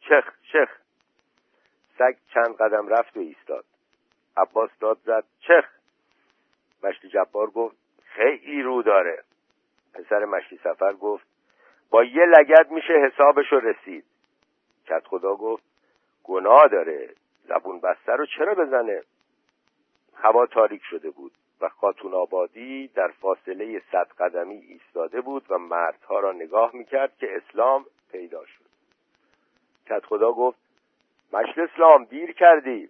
چخ 0.00 0.24
چخ. 0.52 0.68
سگ 1.98 2.16
چند 2.34 2.56
قدم 2.56 2.88
رفت 2.88 3.16
و 3.16 3.20
ایستاد. 3.20 3.64
عباس 4.36 4.70
داد 4.80 4.98
زد 5.04 5.24
چخ. 5.40 5.64
مشتی 6.82 7.08
جبار 7.08 7.50
گفت 7.50 7.76
خیلی 8.04 8.62
رو 8.62 8.82
داره. 8.82 9.22
پسر 9.94 10.24
مشتی 10.24 10.60
سفر 10.64 10.92
گفت 10.92 11.26
با 11.90 12.04
یه 12.04 12.24
لگد 12.24 12.70
میشه 12.70 12.92
حسابشو 12.92 13.56
رسید. 13.56 14.04
کت 14.86 15.06
خدا 15.06 15.34
گفت 15.34 15.64
گناه 16.24 16.68
داره. 16.68 17.14
زبون 17.44 17.80
بسته 17.80 18.12
رو 18.12 18.26
چرا 18.26 18.54
بزنه؟ 18.54 19.02
هوا 20.14 20.46
تاریک 20.46 20.82
شده 20.90 21.10
بود. 21.10 21.32
و 21.60 21.68
خاتون 21.68 22.14
آبادی 22.14 22.88
در 22.88 23.08
فاصله 23.08 23.82
صد 23.92 24.08
قدمی 24.18 24.54
ایستاده 24.54 25.20
بود 25.20 25.46
و 25.50 25.58
مردها 25.58 26.20
را 26.20 26.32
نگاه 26.32 26.70
می‌کرد 26.76 27.16
که 27.16 27.36
اسلام 27.36 27.86
پیدا 28.12 28.46
شد. 28.46 28.64
کت 29.86 30.04
خدا 30.06 30.32
گفت 30.32 30.58
مشل 31.32 31.60
اسلام 31.60 32.04
دیر 32.04 32.32
کردی. 32.32 32.88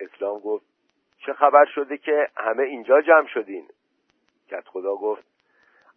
اسلام 0.00 0.38
گفت 0.38 0.64
چه 1.26 1.32
خبر 1.32 1.64
شده 1.74 1.98
که 1.98 2.28
همه 2.36 2.62
اینجا 2.62 3.00
جمع 3.00 3.26
شدین؟ 3.26 3.68
کت 4.50 4.68
خدا 4.68 4.94
گفت 4.94 5.24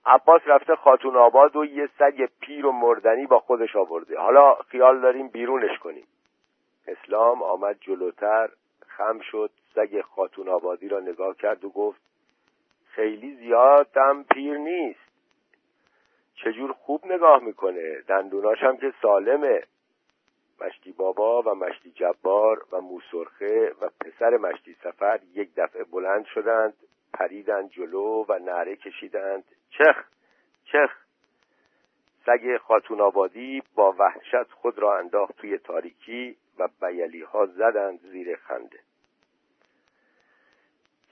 عباس 0.06 0.42
رفته 0.46 0.76
خاتون 0.76 1.16
آباد 1.16 1.56
و 1.56 1.66
یه 1.66 1.90
سگ 2.00 2.30
پیر 2.40 2.66
و 2.66 2.72
مردنی 2.72 3.26
با 3.26 3.40
خودش 3.40 3.76
آورده. 3.76 4.20
حالا 4.20 4.56
خیال 4.56 5.02
داریم 5.02 5.28
بیرونش 5.28 5.80
کنیم. 5.80 6.08
اسلام 6.88 7.44
آمد 7.44 7.78
جلوتر 7.80 8.50
خم 8.88 9.20
شد 9.20 9.52
سگ 9.76 10.02
خاتون 10.02 10.50
آبادی 10.50 10.88
را 10.88 11.00
نگاه 11.00 11.36
کرد 11.36 11.66
و 11.66 11.70
گفت 11.70 12.02
خیلی 12.86 13.36
زیادم 13.36 14.24
پیر 14.24 14.58
نیست. 14.58 15.12
چجور 16.36 16.74
خوب 16.74 17.06
نگاه 17.06 17.44
می‌کنه؟ 17.44 18.02
دندوناش 18.08 18.64
هم 18.64 18.78
که 18.78 18.94
سالمه. 19.02 19.64
مشتی 20.62 20.92
بابا 20.92 21.42
و 21.42 21.56
مشتی 21.56 21.92
جبار 21.92 22.66
و 22.72 22.82
موسرخه 22.82 23.74
و 23.82 23.90
پسر 24.00 24.38
مشتی 24.38 24.76
سفر 24.84 25.20
یک 25.34 25.50
دفعه 25.56 25.84
بلند 25.84 26.26
شدند 26.26 26.74
پریدند 27.14 27.70
جلو 27.70 28.26
و 28.30 28.40
نعره 28.40 28.76
کشیدند. 28.76 29.44
چخ! 29.70 30.06
چخ! 30.66 30.92
سگ 32.26 32.58
خاتون 32.58 33.02
آبادی 33.02 33.64
با 33.76 33.96
وحشت 34.00 34.52
خود 34.52 34.80
را 34.80 34.98
انداخت 34.98 35.38
توی 35.38 35.58
تاریکی 35.58 36.38
و 36.60 36.70
بیلی 36.82 37.22
ها 37.22 37.46
زدند 37.46 38.00
زیر 38.00 38.36
خنده. 38.36 38.80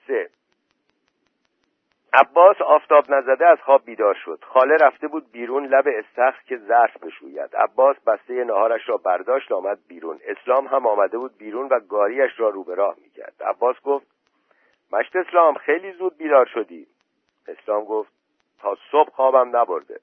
سه. 0.10 0.30
عباس 2.14 2.62
آفتاب 2.62 3.12
نزده 3.12 3.48
از 3.48 3.58
خواب 3.66 3.86
بیدار 3.86 4.18
شد. 4.26 4.44
خاله 4.44 4.76
رفته 4.76 5.08
بود 5.08 5.32
بیرون 5.32 5.66
لب 5.66 5.86
استخر 5.88 6.44
که 6.46 6.58
ظرف 6.58 6.98
بشوید. 6.98 7.56
عباس 7.56 7.98
بسته 8.08 8.44
نهارش 8.44 8.90
را 8.90 8.98
برداشت 8.98 9.52
آمد 9.52 9.80
بیرون. 9.88 10.20
اسلام 10.26 10.68
هم 10.68 10.88
آمده 10.88 11.18
بود 11.18 11.38
بیرون 11.38 11.68
و 11.68 11.80
گاریش 11.80 12.32
را 12.38 12.50
رو 12.50 12.64
به 12.64 12.76
راه 12.76 12.96
می‌کرد. 13.04 13.44
عباس 13.46 13.76
گفت 13.82 14.06
مشت 14.92 15.16
اسلام 15.16 15.54
خیلی 15.54 15.92
زود 15.92 16.18
بیدار 16.18 16.46
شدی. 16.46 16.88
اسلام 17.48 17.84
گفت 17.84 18.12
تا 18.60 18.78
صبح 18.92 19.10
خوابم 19.10 19.58
نبرده. 19.58 20.00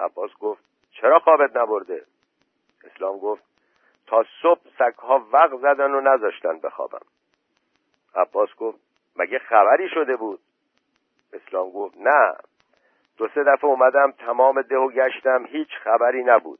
عباس 0.00 0.30
گفت 0.40 0.64
چرا 0.90 1.18
خوابت 1.18 1.56
نبرده؟ 1.56 2.04
اسلام 2.84 3.18
گفت 3.18 3.42
تا 4.06 4.24
صبح 4.42 4.60
سگها 4.78 5.26
وق 5.32 5.56
زدن 5.56 5.90
و 5.90 6.00
نذاشتن 6.00 6.58
بخوابم. 6.58 7.06
عباس 8.14 8.54
گفت 8.54 8.87
مگه 9.18 9.38
خبری 9.38 9.88
شده 9.88 10.16
بود؟ 10.16 10.40
اسلام 11.32 11.70
گفت 11.70 11.96
نه. 11.96 12.34
دو 13.16 13.28
سه 13.28 13.42
دفعه 13.42 13.64
اومدم 13.64 14.10
تمام 14.10 14.62
ده 14.62 14.76
و 14.76 14.90
گشتم 14.90 15.46
هیچ 15.46 15.68
خبری 15.84 16.24
نبود. 16.24 16.58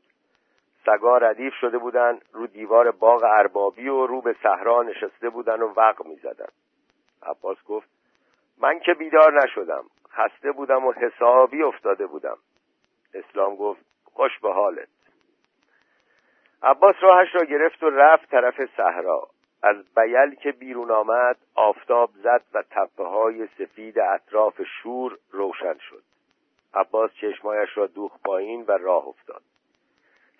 سگا 0.86 1.18
ردیف 1.18 1.54
شده 1.54 1.78
بودن 1.78 2.18
رو 2.32 2.46
دیوار 2.46 2.90
باغ 2.90 3.24
اربابی 3.24 3.88
و 3.88 4.06
رو 4.06 4.20
به 4.20 4.36
صحرا 4.42 4.82
نشسته 4.82 5.30
بودن 5.30 5.62
و 5.62 5.72
وق 5.76 6.06
می‌زدن. 6.06 6.48
عباس 7.22 7.64
گفت 7.64 7.88
من 8.58 8.80
که 8.80 8.94
بیدار 8.94 9.44
نشدم. 9.44 9.84
خسته 10.12 10.52
بودم 10.52 10.86
و 10.86 10.92
حسابی 10.92 11.62
افتاده 11.62 12.06
بودم. 12.06 12.36
اسلام 13.14 13.56
گفت 13.56 13.80
خوش 14.04 14.38
به 14.38 14.52
حالت. 14.52 14.88
عباس 16.62 16.94
راهش 17.00 17.34
را 17.34 17.44
گرفت 17.44 17.82
و 17.82 17.90
رفت 17.90 18.30
طرف 18.30 18.60
صحرا. 18.76 19.28
از 19.62 19.76
بیل 19.94 20.34
که 20.34 20.52
بیرون 20.52 20.90
آمد 20.90 21.36
آفتاب 21.54 22.10
زد 22.22 22.42
و 22.54 22.62
تپه 22.70 23.04
های 23.04 23.48
سفید 23.58 23.98
اطراف 23.98 24.62
شور 24.82 25.18
روشن 25.30 25.78
شد. 25.78 26.02
عباس 26.74 27.10
چشمایش 27.20 27.68
را 27.74 27.86
دوخ 27.86 28.12
پایین 28.24 28.64
و 28.68 28.72
راه 28.72 29.08
افتاد. 29.08 29.42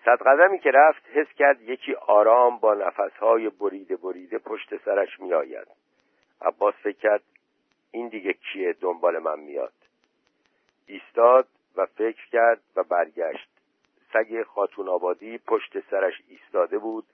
صد 0.05 0.17
قدمی 0.25 0.59
که 0.59 0.71
رفت 0.73 1.01
حس 1.13 1.27
کرد 1.37 1.61
یکی 1.61 1.93
آرام 1.93 2.57
با 2.57 2.73
نفسهای 2.73 3.49
بریده 3.49 3.95
بریده 3.95 4.37
پشت 4.37 4.77
سرش 4.85 5.19
میآید. 5.19 5.67
عباس 6.41 6.73
فکر 6.73 6.97
کرد 6.97 7.23
این 7.91 8.07
دیگه 8.07 8.33
کیه؟ 8.33 8.73
دنبال 8.81 9.19
من 9.19 9.39
میاد. 9.39 9.73
ایستاد 10.87 11.47
و 11.75 11.85
فکر 11.85 12.29
کرد 12.31 12.61
و 12.75 12.83
برگشت. 12.83 13.49
سگ 14.13 14.43
خاتون 14.43 14.89
آبادی 14.89 15.37
پشت 15.37 15.79
سرش 15.91 16.21
ایستاده 16.27 16.77
بود 16.77 17.05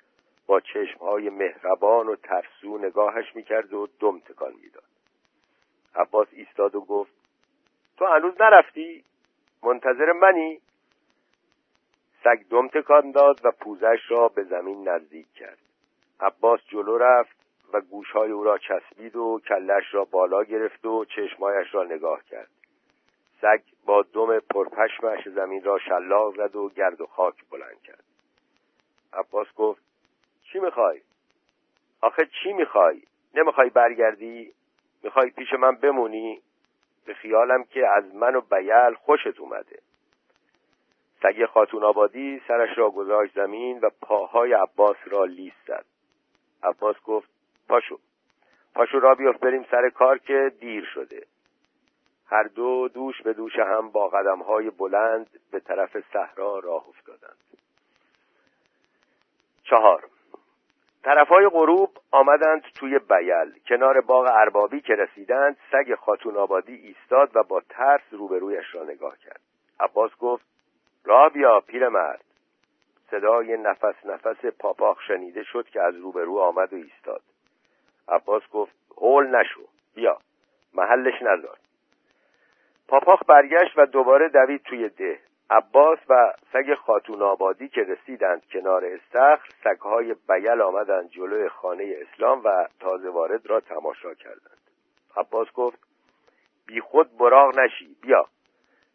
با 0.48 0.60
چشمهای 0.60 1.30
مهربان 1.30 2.08
و 2.08 2.16
ترسو 2.16 2.78
نگاهش 2.78 3.36
می‌کرد 3.36 3.74
و 3.74 3.88
دم 4.00 4.20
تکان 4.20 4.54
می‌داد. 4.64 4.84
عباس 5.96 6.28
ایستاد 6.32 6.76
و 6.76 6.82
گفت 6.82 7.12
تو 7.98 8.06
هنوز 8.06 8.34
نرفتی؟ 8.42 9.04
منتظر 9.64 10.12
منی؟ 10.12 10.62
سگ 12.24 12.46
دم 12.50 12.68
تکان 12.68 13.12
داد 13.12 13.46
و 13.46 13.52
پوزش 13.52 14.00
را 14.08 14.28
به 14.28 14.44
زمین 14.44 14.90
نزدیک 14.90 15.34
کرد. 15.34 15.58
عباس 16.20 16.60
جلو 16.68 16.98
رفت 16.98 17.36
و 17.74 17.82
گوشهای 17.82 18.32
او 18.32 18.44
را 18.44 18.58
چسبید 18.58 19.16
و 19.16 19.42
کلش 19.48 19.84
را 19.94 20.06
بالا 20.06 20.44
گرفت 20.44 20.86
و 20.86 21.06
چشمایش 21.06 21.76
را 21.76 21.84
نگاه 21.84 22.24
کرد. 22.24 22.50
سگ 23.42 23.62
با 23.86 24.02
دم 24.02 24.40
پرپشمش 24.40 25.30
زمین 25.30 25.64
را 25.64 25.80
شلاق 25.80 26.36
زد 26.36 26.56
و 26.56 26.70
گرد 26.70 27.02
و 27.02 27.06
خاک 27.06 27.36
بلند 27.52 27.82
کرد. 27.82 28.04
عباس 29.14 29.48
گفت 29.56 29.82
چی 30.56 30.60
می‌خوای؟ 30.62 31.02
آخه 32.02 32.30
چی 32.44 32.54
می‌خوای؟ 32.54 33.02
نمی‌خوای 33.34 33.70
برگردی؟ 33.70 34.54
می‌خوای 35.04 35.30
پیش 35.30 35.54
من 35.54 35.76
بمونی؟ 35.76 36.42
به 37.06 37.14
خیالم 37.14 37.64
که 37.64 37.88
از 37.88 38.16
من 38.16 38.36
و 38.36 38.42
بیل 38.42 38.94
خوشت 38.94 39.40
اومده 39.40 39.80
سگ 41.24 41.46
خاتون 41.46 41.84
آبادی 41.84 42.42
سرش 42.48 42.78
را 42.78 42.90
گذاشت 42.90 43.36
زمین 43.36 43.80
و 43.80 43.90
پاهای 44.02 44.54
عباس 44.54 44.98
را 45.06 45.26
لیست 45.26 45.68
زد 45.68 45.86
عباس 46.64 46.96
گفت 47.06 47.30
پاشو 47.70 48.00
پاشو 48.76 49.00
را 49.00 49.16
بیفت 49.16 49.40
بریم 49.40 49.66
سر 49.72 49.90
کار 49.90 50.18
که 50.18 50.52
دیر 50.60 50.86
شده 50.94 51.26
هر 52.28 52.44
دو 52.44 52.88
دوش 52.88 53.22
به 53.22 53.34
دوش 53.34 53.60
هم 53.60 53.90
با 53.90 54.08
قدم 54.08 54.42
های 54.42 54.70
بلند 54.70 55.40
به 55.52 55.60
طرف 55.60 55.98
صحرا 56.14 56.60
راه 56.60 56.90
افتادند 56.90 57.38
چهار 59.64 60.15
طرف 61.06 61.28
های 61.28 61.48
غروب 61.48 61.90
آمدند 62.12 62.62
توی 62.62 63.00
بیل. 63.00 63.60
کنار 63.68 64.02
باغ 64.02 64.30
اربابی 64.34 64.82
که 64.82 64.94
رسیدند 64.94 65.58
سگ 65.72 65.96
خاتون 65.96 66.38
آبادی 66.38 66.74
ایستاد 66.74 67.32
و 67.36 67.44
با 67.44 67.62
ترس 67.70 68.02
روبرویش 68.12 68.76
را 68.76 68.84
نگاه 68.84 69.18
کرد. 69.18 69.40
عباس 69.80 70.12
گفت 70.20 70.46
راه 71.04 71.30
بیا 71.30 71.60
پیرمرد. 71.60 72.24
صدای 73.12 73.58
نفس 73.58 74.06
نفس 74.06 74.46
پاپاخ 74.46 75.02
شنیده 75.08 75.44
شد 75.44 75.70
که 75.70 75.82
از 75.82 75.96
روبرو 75.96 76.40
آمد 76.40 76.74
و 76.74 76.76
ایستاد. 76.76 77.22
عباس 78.08 78.44
گفت 78.52 78.76
هول 78.98 79.36
نشو 79.36 79.62
بیا 79.96 80.18
محلش 80.74 81.22
نذار. 81.22 81.58
پاپاخ 82.88 83.20
برگشت 83.28 83.78
و 83.78 83.86
دوباره 83.86 84.30
دوید 84.30 84.62
توی 84.62 84.90
ده. 84.90 85.20
عباس 85.50 86.00
و 86.10 86.34
سگ 86.54 86.76
خاتون 86.76 87.22
آبادی 87.22 87.70
که 87.70 87.82
رسیدند 87.82 88.44
کنار 88.52 88.86
استخر 88.86 89.50
سگهای 89.64 90.16
بیل 90.28 90.62
آمدند 90.62 91.10
جلوی 91.10 91.50
خانه 91.50 91.96
اسلام 92.02 92.42
و 92.44 92.68
تازه 92.80 93.10
وارد 93.10 93.46
را 93.46 93.60
تماشا 93.60 94.14
کردند. 94.14 94.58
عباس 95.18 95.52
گفت 95.52 95.80
بی 96.68 96.82
خود 96.82 97.18
براغ 97.18 97.60
نشی 97.60 97.96
بیا 98.02 98.26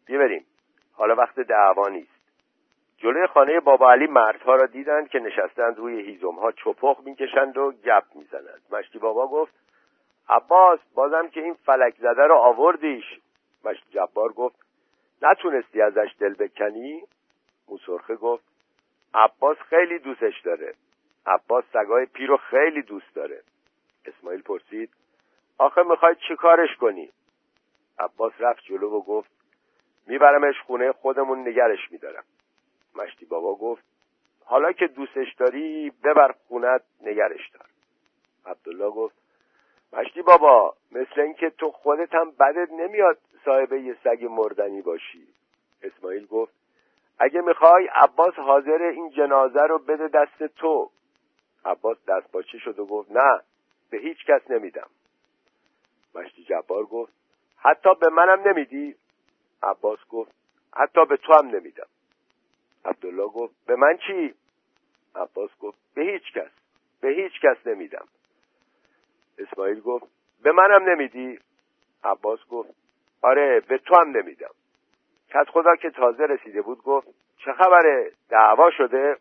بیا 0.05 0.19
بریم. 0.19 0.45
حالا 0.93 1.15
وقت 1.15 1.39
دعوا 1.39 1.87
نیست. 1.87 2.21
جلوی 2.97 3.27
خانه 3.27 3.59
بابا 3.59 3.91
علی 3.91 4.07
مردها 4.07 4.55
را 4.55 4.65
دیدند 4.65 5.09
که 5.09 5.19
نشستند 5.19 5.77
روی 5.77 6.01
هیزم 6.01 6.35
ها 6.35 6.51
چپخ 6.51 6.99
می‌کشند 7.05 7.57
و 7.57 7.71
گپ 7.71 8.03
می‌زنند. 8.15 8.61
مشتی 8.71 8.99
بابا 8.99 9.27
گفت 9.27 9.53
عباس 10.29 10.79
بازم 10.95 11.27
که 11.27 11.41
این 11.41 11.53
فلک 11.53 11.95
زده 11.97 12.27
را 12.27 12.39
آوردیش. 12.39 13.05
مشتی 13.65 13.89
جبار 13.91 14.33
گفت 14.33 14.60
نتونستی 15.21 15.81
ازش 15.81 16.15
دل 16.19 16.33
بکنی؟ 16.33 17.03
موسرخه 17.67 18.15
گفت 18.15 18.43
عباس 19.13 19.57
خیلی 19.57 19.99
دوستش 19.99 20.41
داره. 20.41 20.73
عباس 21.25 21.63
سگای 21.73 22.05
پیرو 22.05 22.37
خیلی 22.37 22.81
دوست 22.81 23.15
داره. 23.15 23.41
اسماعیل 24.05 24.41
پرسید 24.41 24.89
آخه 25.57 25.83
می‌خوای 25.83 26.15
چی 26.27 26.35
کارش 26.35 26.75
کنی؟ 26.75 27.09
عباس 27.99 28.33
رفت 28.39 28.63
جلو 28.63 28.89
و 28.89 29.01
گفت 29.01 29.31
میبرمش 30.07 30.55
خونه 30.61 30.91
خودمون 30.91 31.47
نگرش 31.47 31.91
میدارم. 31.91 32.23
مشتی 32.95 33.25
بابا 33.25 33.55
گفت 33.55 33.83
حالا 34.45 34.71
که 34.71 34.87
دوستش 34.87 35.33
داری 35.33 35.91
ببر 36.03 36.35
خونت 36.47 36.81
نگرش 37.01 37.49
دار. 37.49 37.65
عبدالله 38.45 38.89
گفت 38.89 39.15
مشتی 39.93 40.21
بابا 40.21 40.75
مثل 40.91 41.21
اینکه 41.21 41.49
تو 41.49 41.71
خودت 41.71 42.15
هم 42.15 42.31
بدت 42.31 42.71
نمیاد. 42.71 43.17
صاحب 43.45 43.73
یه 43.73 43.97
سگ 44.03 44.25
مردنی 44.29 44.81
باشی. 44.81 45.27
اسماعیل 45.83 46.25
گفت 46.25 46.53
اگه 47.19 47.41
می‌خوای 47.41 47.87
عباس 47.87 48.33
حاضر 48.33 48.81
این 48.81 49.09
جنازه 49.09 49.61
رو 49.61 49.79
بده 49.79 50.07
دست 50.07 50.43
تو. 50.43 50.91
عباس 51.65 51.97
دست 52.07 52.31
باچه 52.31 52.57
شد 52.57 52.79
و 52.79 52.85
گفت 52.85 53.11
نه 53.11 53.41
به 53.89 53.97
هیچ 53.97 54.25
کس 54.25 54.51
نمیدم. 54.51 54.89
مشتی 56.15 56.43
جبار 56.43 56.83
گفت 56.83 57.13
حتی 57.57 57.89
به 58.01 58.09
منم 58.09 58.47
نمیدی؟ 58.47 58.95
عباس 59.63 59.99
گفت 60.09 60.31
حتی 60.75 61.05
به 61.05 61.17
تو 61.17 61.33
هم 61.33 61.47
نمیدم. 61.47 61.87
عبدالله 62.85 63.27
گفت 63.27 63.55
به 63.65 63.75
من 63.75 63.97
چی؟ 64.07 64.33
عباس 65.15 65.49
گفت 65.59 65.77
به 65.93 66.03
هیچ 66.03 66.33
کس 66.33 66.51
به 67.01 67.09
هیچ 67.09 67.33
کس 67.41 67.67
نمیدم. 67.67 68.07
اسماعیل 69.37 69.79
گفت 69.79 70.05
به 70.43 70.51
منم 70.51 70.89
نمیدی؟ 70.89 71.39
عباس 72.03 72.39
گفت 72.49 72.69
آره 73.21 73.59
به 73.59 73.77
تو 73.77 73.95
هم 73.95 74.09
نمیدم. 74.09 74.51
کت 75.29 75.49
خدا 75.49 75.75
که 75.75 75.89
تازه 75.89 76.23
رسیده 76.23 76.61
بود 76.61 76.83
گفت 76.83 77.07
چه 77.37 77.53
خبره 77.53 78.11
دعوا 78.29 78.71
شده؟ 78.71 79.17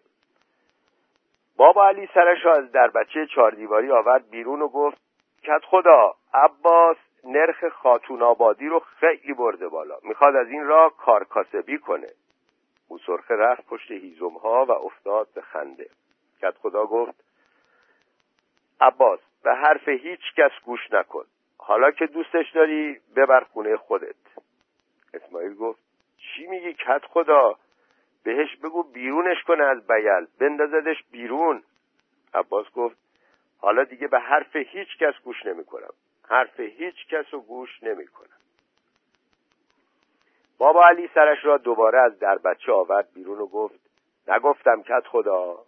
بابا 1.57 1.89
علی 1.89 2.09
سرش 2.15 2.47
از 2.47 2.73
در 2.73 2.89
بچه 2.89 3.27
چهار 3.27 3.51
دیواری 3.51 3.91
آورد 3.91 4.31
بیرون 4.31 4.63
و 4.63 4.69
گفت 4.69 4.99
کت 5.43 5.65
خدا 5.65 6.15
عباس 6.35 6.97
نرخ 7.25 7.69
خاتون 7.69 8.23
آبادی 8.23 8.69
رو 8.69 8.81
خیلی 8.81 9.33
برده 9.33 9.69
بالا. 9.69 9.99
می‌خواد 10.03 10.37
از 10.37 10.49
این 10.49 10.67
را 10.67 10.89
کارکاسبی 10.89 11.79
کنه. 11.79 12.07
او 12.89 12.99
سرخه 12.99 13.35
رفت 13.35 13.67
پشت 13.67 13.91
هیزم 13.91 14.37
ها 14.37 14.65
و 14.65 14.73
افتاد 14.73 15.29
به 15.35 15.41
خنده. 15.41 15.87
کت 16.43 16.55
خدا 16.63 16.87
گفت 16.87 17.25
عباس 18.81 19.21
به 19.43 19.55
حرف 19.55 19.89
هیچ 19.89 20.21
کس 20.37 20.51
گوش 20.65 20.93
نکن. 20.93 21.25
حالا 21.63 21.91
که 21.91 22.07
دوستش 22.07 22.51
داری 22.55 23.01
ببر 23.17 23.41
خونه 23.41 23.77
خودت. 23.77 24.15
اسماعیل 25.15 25.55
گفت 25.55 25.81
چی 26.19 26.47
میگی 26.47 26.75
کت 26.75 27.05
خدا؟ 27.05 27.59
بهش 28.25 28.57
بگو 28.57 28.83
بیرونش 28.83 29.43
کنه 29.43 29.65
از 29.65 29.87
بیل. 29.87 30.27
بندازدش 30.41 30.97
بیرون. 31.11 31.63
عباس 32.35 32.71
گفت 32.71 32.97
حالا 33.59 33.85
دیگه 33.85 34.09
به 34.09 34.19
حرف 34.19 34.57
هیچ 34.57 34.99
کس 34.99 35.15
گوش 35.25 35.47
نمی‌کنم. 35.47 35.93
حرف 36.29 36.61
هیچ 36.61 37.07
کس 37.11 37.25
رو 37.31 37.41
گوش 37.41 37.83
نمی‌کنم. 37.83 38.41
بابا 40.59 40.87
علی 40.87 41.11
سرش 41.15 41.45
را 41.45 41.57
دوباره 41.57 42.01
از 42.01 42.19
در 42.19 42.39
بچه 42.39 42.73
آورد 42.73 43.09
بیرون 43.15 43.39
و 43.39 43.47
گفت 43.47 43.81
نگفتم 44.29 44.83
کت 44.83 45.07
خدا. 45.07 45.65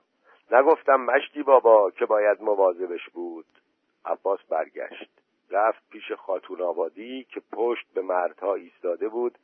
نگفتم 0.52 1.00
مشتی 1.00 1.42
بابا 1.42 1.90
که 1.90 2.06
باید 2.06 2.42
مواظبش 2.42 3.08
بود. 3.08 3.46
عباس 4.04 4.40
برگشت. 4.42 5.21
رفت 5.52 5.90
پیش 5.90 6.12
خاتون 6.12 6.62
آبادی 6.62 7.24
که 7.24 7.42
پشت 7.52 7.86
به 7.94 8.02
مردها 8.02 8.54
ایستاده 8.54 9.08
بود 9.08 9.38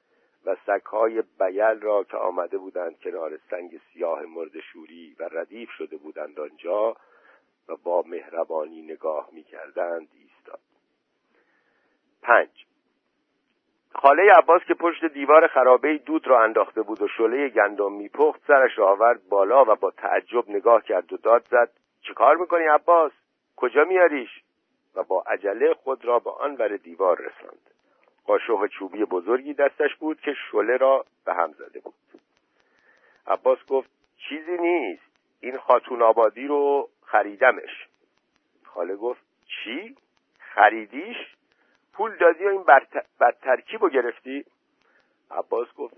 و 0.47 0.57
سگهای 0.67 1.23
بیل 1.39 1.81
را 1.81 2.05
که 2.05 2.17
آمده 2.17 2.59
بودند 2.59 3.01
کنار 3.01 3.39
سنگ 3.51 3.81
سیاه 3.93 4.23
مرد 4.23 4.61
شوری 4.73 5.17
و 5.21 5.29
ردیف 5.33 5.71
شده 5.71 5.97
بودند 5.97 6.41
آنجا 6.41 6.97
و 7.69 7.77
با 7.77 8.03
مهربانی 8.07 8.83
نگاه 8.83 9.29
می‌کردند 9.33 10.09
ایستاد. 10.13 10.61
پنج. 12.23 12.49
خاله 13.95 14.33
عباس 14.33 14.63
که 14.69 14.75
پشت 14.75 15.05
دیوار 15.05 15.47
خرابه 15.47 15.99
دود 15.99 16.27
را 16.27 16.45
انداخته 16.45 16.83
بود 16.83 17.03
و 17.03 17.09
شله 17.09 17.49
گندم 17.49 17.93
میپخت 17.93 18.41
سرش 18.47 18.79
را 18.79 18.89
آورد 18.89 19.29
بالا 19.29 19.65
و 19.65 19.75
با 19.75 19.91
تعجب 19.91 20.51
نگاه 20.51 20.83
کرد 20.83 21.13
و 21.13 21.17
داد 21.17 21.47
زد. 21.51 21.71
چه 22.01 22.15
کار 22.15 22.37
می‌کنی 22.37 22.65
عباس؟ 22.65 23.13
کجا 23.57 23.85
میاریش 23.85 24.43
و 24.99 25.03
با 25.03 25.23
عجله 25.23 25.75
خود 25.75 26.05
را 26.05 26.19
به 26.19 26.31
آن 26.31 26.55
ور 26.55 26.77
دیوار 26.77 27.19
رساند. 27.19 27.71
قاشق 28.27 28.67
چوبی 28.67 29.05
بزرگی 29.05 29.55
دستش 29.55 29.95
بود 29.95 30.21
که 30.21 30.35
شله 30.51 30.77
را 30.77 31.05
به 31.25 31.35
هم 31.35 31.53
زده 31.53 31.81
بود. 31.81 31.95
عباس 33.27 33.59
گفت 33.69 33.91
چیزی 34.29 34.59
نیست. 34.59 35.03
این 35.41 35.59
خاتون 35.59 36.03
آبادی 36.03 36.47
رو 36.47 36.89
خریدمش. 37.03 37.89
خاله 38.65 38.97
گفت 38.97 39.23
چی؟ 39.47 39.97
خریدیش؟ 40.39 41.17
پول 41.93 42.17
دادی 42.17 42.45
و 42.45 42.49
این 42.49 42.63
بد 43.21 43.37
ترکیب 43.43 43.83
رو 43.83 43.89
گرفتی؟ 43.89 44.45
عباس 45.31 45.75
گفت 45.75 45.95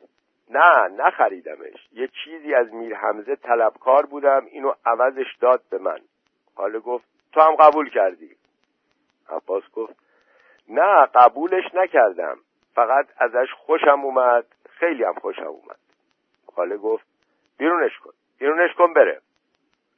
نه 0.51 0.89
نخریدمش. 0.89 1.89
یه 1.93 2.09
چیزی 2.25 2.55
از 2.55 2.73
میر 2.73 2.97
حمزه 2.97 3.37
طلبکار 3.37 4.07
بودم 4.07 4.47
اینو 4.51 4.73
عوضش 4.85 5.37
داد 5.41 5.63
به 5.71 5.79
من. 5.79 6.01
خاله 6.57 6.79
گفت 6.79 7.05
تو 7.33 7.41
هم 7.41 7.57
قبول 7.57 7.91
کردی. 7.91 8.40
عباس 9.31 9.63
گفت 9.73 9.97
نه 10.69 11.07
قبولش 11.07 11.75
نکردم. 11.75 12.39
فقط 12.75 13.07
ازش 13.19 13.53
خوشم 13.53 14.01
اومد 14.05 14.47
خیلی 14.71 15.05
هم 15.05 15.15
خوشم 15.15 15.47
اومد. 15.47 15.79
خاله 16.55 16.77
گفت 16.77 17.07
بیرونش 17.59 17.99
کن 17.99 18.13
بیرونش 18.39 18.75
کن 18.75 18.93
بره. 18.93 19.21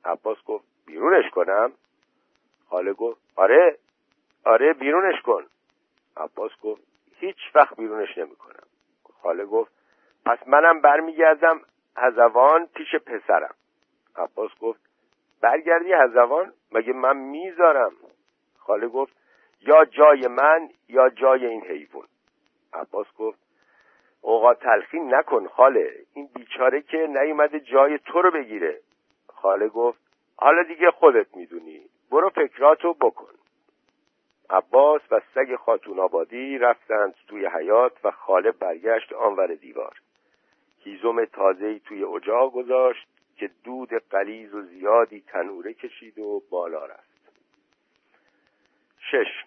عباس 0.05 0.45
گفت 0.45 0.65
بیرونش 0.87 1.31
کنم؟ 1.31 1.73
خاله 2.69 2.93
گفت 2.93 3.21
آره 3.37 3.79
آره 4.45 4.73
بیرونش 4.73 5.23
کن. 5.23 5.47
عباس 6.17 6.51
گفت 6.63 6.83
هیچ 7.17 7.37
وقت 7.55 7.77
بیرونش 7.77 8.19
نمی‌کنم. 8.19 8.67
خاله 9.23 9.45
گفت 9.45 9.73
پس 10.27 10.39
منم 10.47 10.81
برمیگردم 10.81 11.61
هزوان 11.97 12.67
پیش 12.67 12.95
پسرم. 12.95 13.55
عباس 14.17 14.51
گفت 14.61 14.81
برگردی 15.43 15.93
هزوان 15.93 16.53
مگه 16.73 16.93
من 16.93 17.17
می‌ذارم؟ 17.17 17.93
خاله 18.59 18.89
گفت 18.89 19.22
یا 19.67 19.85
جای 19.85 20.27
من 20.29 20.71
یا 20.89 21.09
جای 21.09 21.47
این 21.47 21.63
حیوان. 21.63 22.07
عباس 22.73 23.07
گفت 23.19 23.39
اوقات 24.21 24.61
تلخی 24.61 25.01
نکن 25.01 25.49
خاله 25.49 25.93
این 26.15 26.29
بیچاره 26.35 26.83
که 26.83 27.07
نیومده 27.07 27.61
جای 27.61 27.99
تو 27.99 28.23
رو 28.23 28.31
بگیره. 28.31 28.81
خاله 29.27 29.69
گفت 29.69 29.99
حالا 30.37 30.63
دیگه 30.63 30.91
خودت 30.91 31.37
می‌دونی. 31.37 31.81
برو 32.11 32.31
فکراتو 32.31 32.95
بکن. 32.95 33.35
عباس 34.51 35.03
و 35.11 35.21
سگ 35.35 35.57
خاتون 35.57 35.99
آبادی 35.99 36.59
رفتند 36.59 37.15
توی 37.29 37.47
حیات 37.47 38.05
و 38.05 38.11
خاله 38.11 38.51
برگشت 38.51 39.13
آنور 39.13 39.55
دیوار. 39.55 40.01
هیزم 40.85 41.25
تازهی 41.25 41.81
توی 41.81 42.05
اجاق 42.05 42.53
گذاشت 42.53 43.07
که 43.37 43.51
دود 43.65 43.95
قلیز 43.95 44.55
و 44.55 44.63
زیادی 44.63 45.21
تنوره 45.21 45.75
کشید 45.75 46.19
و 46.19 46.43
بالا 46.51 46.87
رفت. 46.87 47.13
شش 49.11 49.45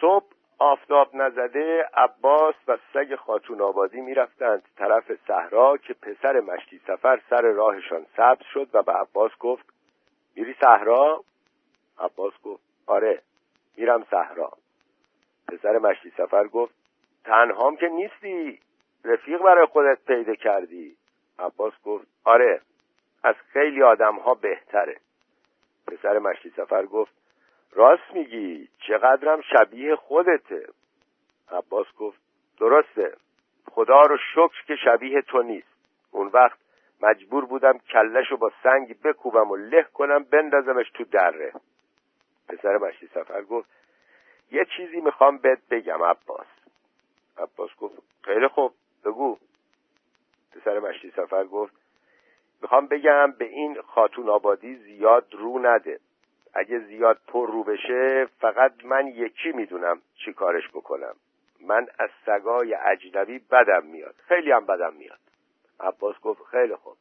صبح 0.00 0.26
آفتاب 0.58 1.16
نزده 1.16 1.88
عباس 1.94 2.54
و 2.68 2.78
سگ 2.94 3.14
خاتون 3.16 3.60
آبادی 3.60 4.00
می‌رفتند 4.00 4.62
طرف 4.76 5.12
صحرا 5.26 5.76
که 5.76 5.94
پسر 5.94 6.40
مشتی 6.40 6.80
سفر 6.86 7.20
سر 7.30 7.42
راهشان 7.42 8.06
سبز 8.16 8.42
شد 8.52 8.68
و 8.72 8.82
به 8.82 8.92
عباس 8.92 9.30
گفت 9.40 9.64
میری 10.36 10.54
صحرا؟ 10.60 11.24
عباس 11.98 12.32
گفت 12.44 12.62
آره 12.86 13.22
میرم 13.76 14.06
صحرا. 14.10 14.52
پسر 15.48 15.78
مشتی 15.78 16.10
سفر 16.10 16.48
گفت 16.48 16.74
تنهام 17.24 17.76
که 17.76 17.88
نیستی 17.88 18.60
رفیق 19.04 19.42
برای 19.42 19.66
خودت 19.66 19.98
پیدا 20.06 20.34
کردی. 20.34 20.96
عباس 21.38 21.72
گفت 21.84 22.06
آره 22.24 22.60
از 23.22 23.34
خیلی 23.52 23.82
آدم 23.82 24.16
ها 24.16 24.34
بهتره. 24.34 24.96
پسر 25.86 26.18
مشتی 26.18 26.50
سفر 26.50 26.86
گفت 26.86 27.19
راست 27.72 28.14
میگی 28.14 28.68
چقدرم 28.78 29.40
شبیه 29.40 29.96
خودته. 29.96 30.66
عباس 31.52 31.86
گفت 31.98 32.20
درسته. 32.60 33.16
خدا 33.70 34.00
رو 34.00 34.16
شکر 34.34 34.64
که 34.66 34.76
شبیه 34.76 35.22
تو 35.22 35.42
نیست. 35.42 35.68
اون 36.10 36.26
وقت 36.26 36.58
مجبور 37.02 37.44
بودم 37.44 37.78
کلش 37.78 38.30
رو 38.30 38.36
با 38.36 38.52
سنگ 38.62 39.02
بکوبم 39.02 39.50
و 39.50 39.56
له 39.56 39.82
کنم 39.82 40.24
بندازمش 40.24 40.90
تو 40.90 41.04
دره. 41.04 41.52
پسر 42.48 42.76
مشتی 42.76 43.06
سفر 43.06 43.42
گفت 43.42 43.70
یه 44.50 44.66
چیزی 44.76 45.00
می‌خوام 45.00 45.38
بهت 45.38 45.68
بگم 45.70 46.02
عباس. 46.02 46.46
عباس 47.38 47.70
گفت 47.76 48.02
خیلی 48.22 48.48
خوب 48.48 48.72
بگو. 49.04 49.38
پسر 50.52 50.78
مشتی 50.78 51.10
سفر 51.10 51.44
گفت 51.44 51.74
می‌خوام 52.62 52.86
بگم 52.86 53.32
به 53.32 53.44
این 53.44 53.82
خاتون 53.82 54.28
آبادی 54.28 54.76
زیاد 54.76 55.34
رو 55.34 55.58
نده. 55.58 56.00
اگه 56.54 56.78
زیاد 56.78 57.20
پر 57.28 57.52
رو 57.52 57.64
بشه 57.64 58.28
فقط 58.40 58.84
من 58.84 59.06
یکی 59.06 59.52
می‌دونم 59.52 60.02
چی 60.24 60.32
کارش 60.32 60.68
بکنم. 60.68 61.14
من 61.60 61.86
از 61.98 62.10
سگای 62.26 62.74
اجنبی 62.74 63.38
بدم 63.38 63.86
میاد. 63.86 64.14
خیلی 64.28 64.52
هم 64.52 64.66
بدم 64.66 64.94
میاد. 64.94 65.18
عباس 65.80 66.20
گفت 66.20 66.42
خیلی 66.44 66.76
خوب. 66.76 66.96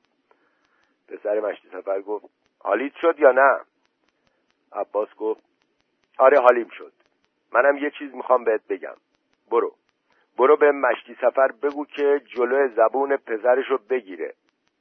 پسر 1.07 1.39
مشتی 1.39 1.69
سفر 1.69 2.01
گفت 2.01 2.25
حالیت 2.59 2.93
شد 3.01 3.19
یا 3.19 3.31
نه؟ 3.31 3.59
عباس 4.71 5.15
گفت 5.15 5.43
آره 6.17 6.39
حالیم 6.39 6.69
شد. 6.77 6.93
منم 7.53 7.77
یه 7.77 7.91
چیز 7.99 8.15
می‌خوام 8.15 8.43
بهت 8.43 8.67
بگم. 8.67 8.95
برو. 9.51 9.75
برو 10.37 10.57
به 10.57 10.71
مشتی 10.71 11.15
سفر 11.21 11.51
بگو 11.51 11.85
که 11.85 12.21
جلو 12.35 12.67
زبون 12.67 13.17
پسرشو 13.17 13.77
بگیره. 13.89 14.33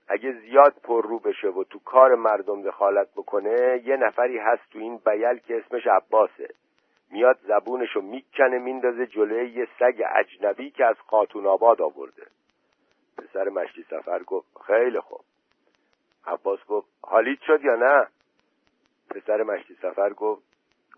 اگه 0.09 0.33
زیاد 0.33 0.75
پر 0.83 1.03
رو 1.07 1.19
بشه 1.19 1.49
و 1.49 1.65
تو 1.65 1.79
کار 1.79 2.15
مردم 2.15 2.63
دخالت 2.63 3.09
بکنه 3.17 3.83
یه 3.85 3.97
نفری 3.97 4.39
هست 4.39 4.63
تو 4.73 4.79
این 4.79 4.97
بیل 4.97 5.39
که 5.39 5.57
اسمش 5.57 5.87
عباسه. 5.87 6.49
میاد 7.11 7.39
زبونشو 7.43 8.01
می‌کنه 8.01 8.59
میندازه 8.59 9.07
جلوی 9.07 9.51
یه 9.51 9.69
سگ 9.79 10.03
اجنبی 10.17 10.71
که 10.71 10.85
از 10.85 10.97
خاتون 11.07 11.47
آباد 11.47 11.83
آورده. 11.83 12.27
پسر 13.19 13.49
مشتی 13.49 13.83
سفر 13.83 14.23
گفت 14.23 14.49
خیلی 14.67 15.01
خوب. 15.01 15.21
عباس 16.27 16.65
گفت 16.67 16.89
حالیت 17.03 17.39
شد 17.47 17.65
یا 17.65 17.77
نه؟ 17.77 18.07
پسر 19.11 19.43
مشتی 19.43 19.75
سفر 19.75 20.11
گفت 20.11 20.43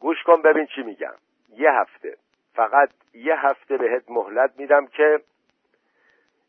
گوش 0.00 0.22
کن 0.22 0.42
ببین 0.42 0.66
چی 0.66 0.82
میگم. 0.82 1.14
یه 1.56 1.70
هفته 1.70 2.16
فقط 2.54 2.90
یه 3.14 3.34
هفته 3.46 3.76
بهت 3.76 4.10
مهلت 4.10 4.52
میدم 4.58 4.86
که 4.86 5.20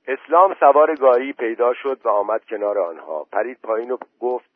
اسلام 0.08 0.54
سوار 0.60 0.96
گاری 0.96 1.34
پیدا 1.34 1.74
شد 1.74 2.00
و 2.04 2.10
آمد 2.10 2.46
کنار 2.46 2.80
آنها. 2.80 3.24
پرید 3.32 3.58
پایین 3.64 3.92
و 3.92 3.98
گفت 4.20 4.50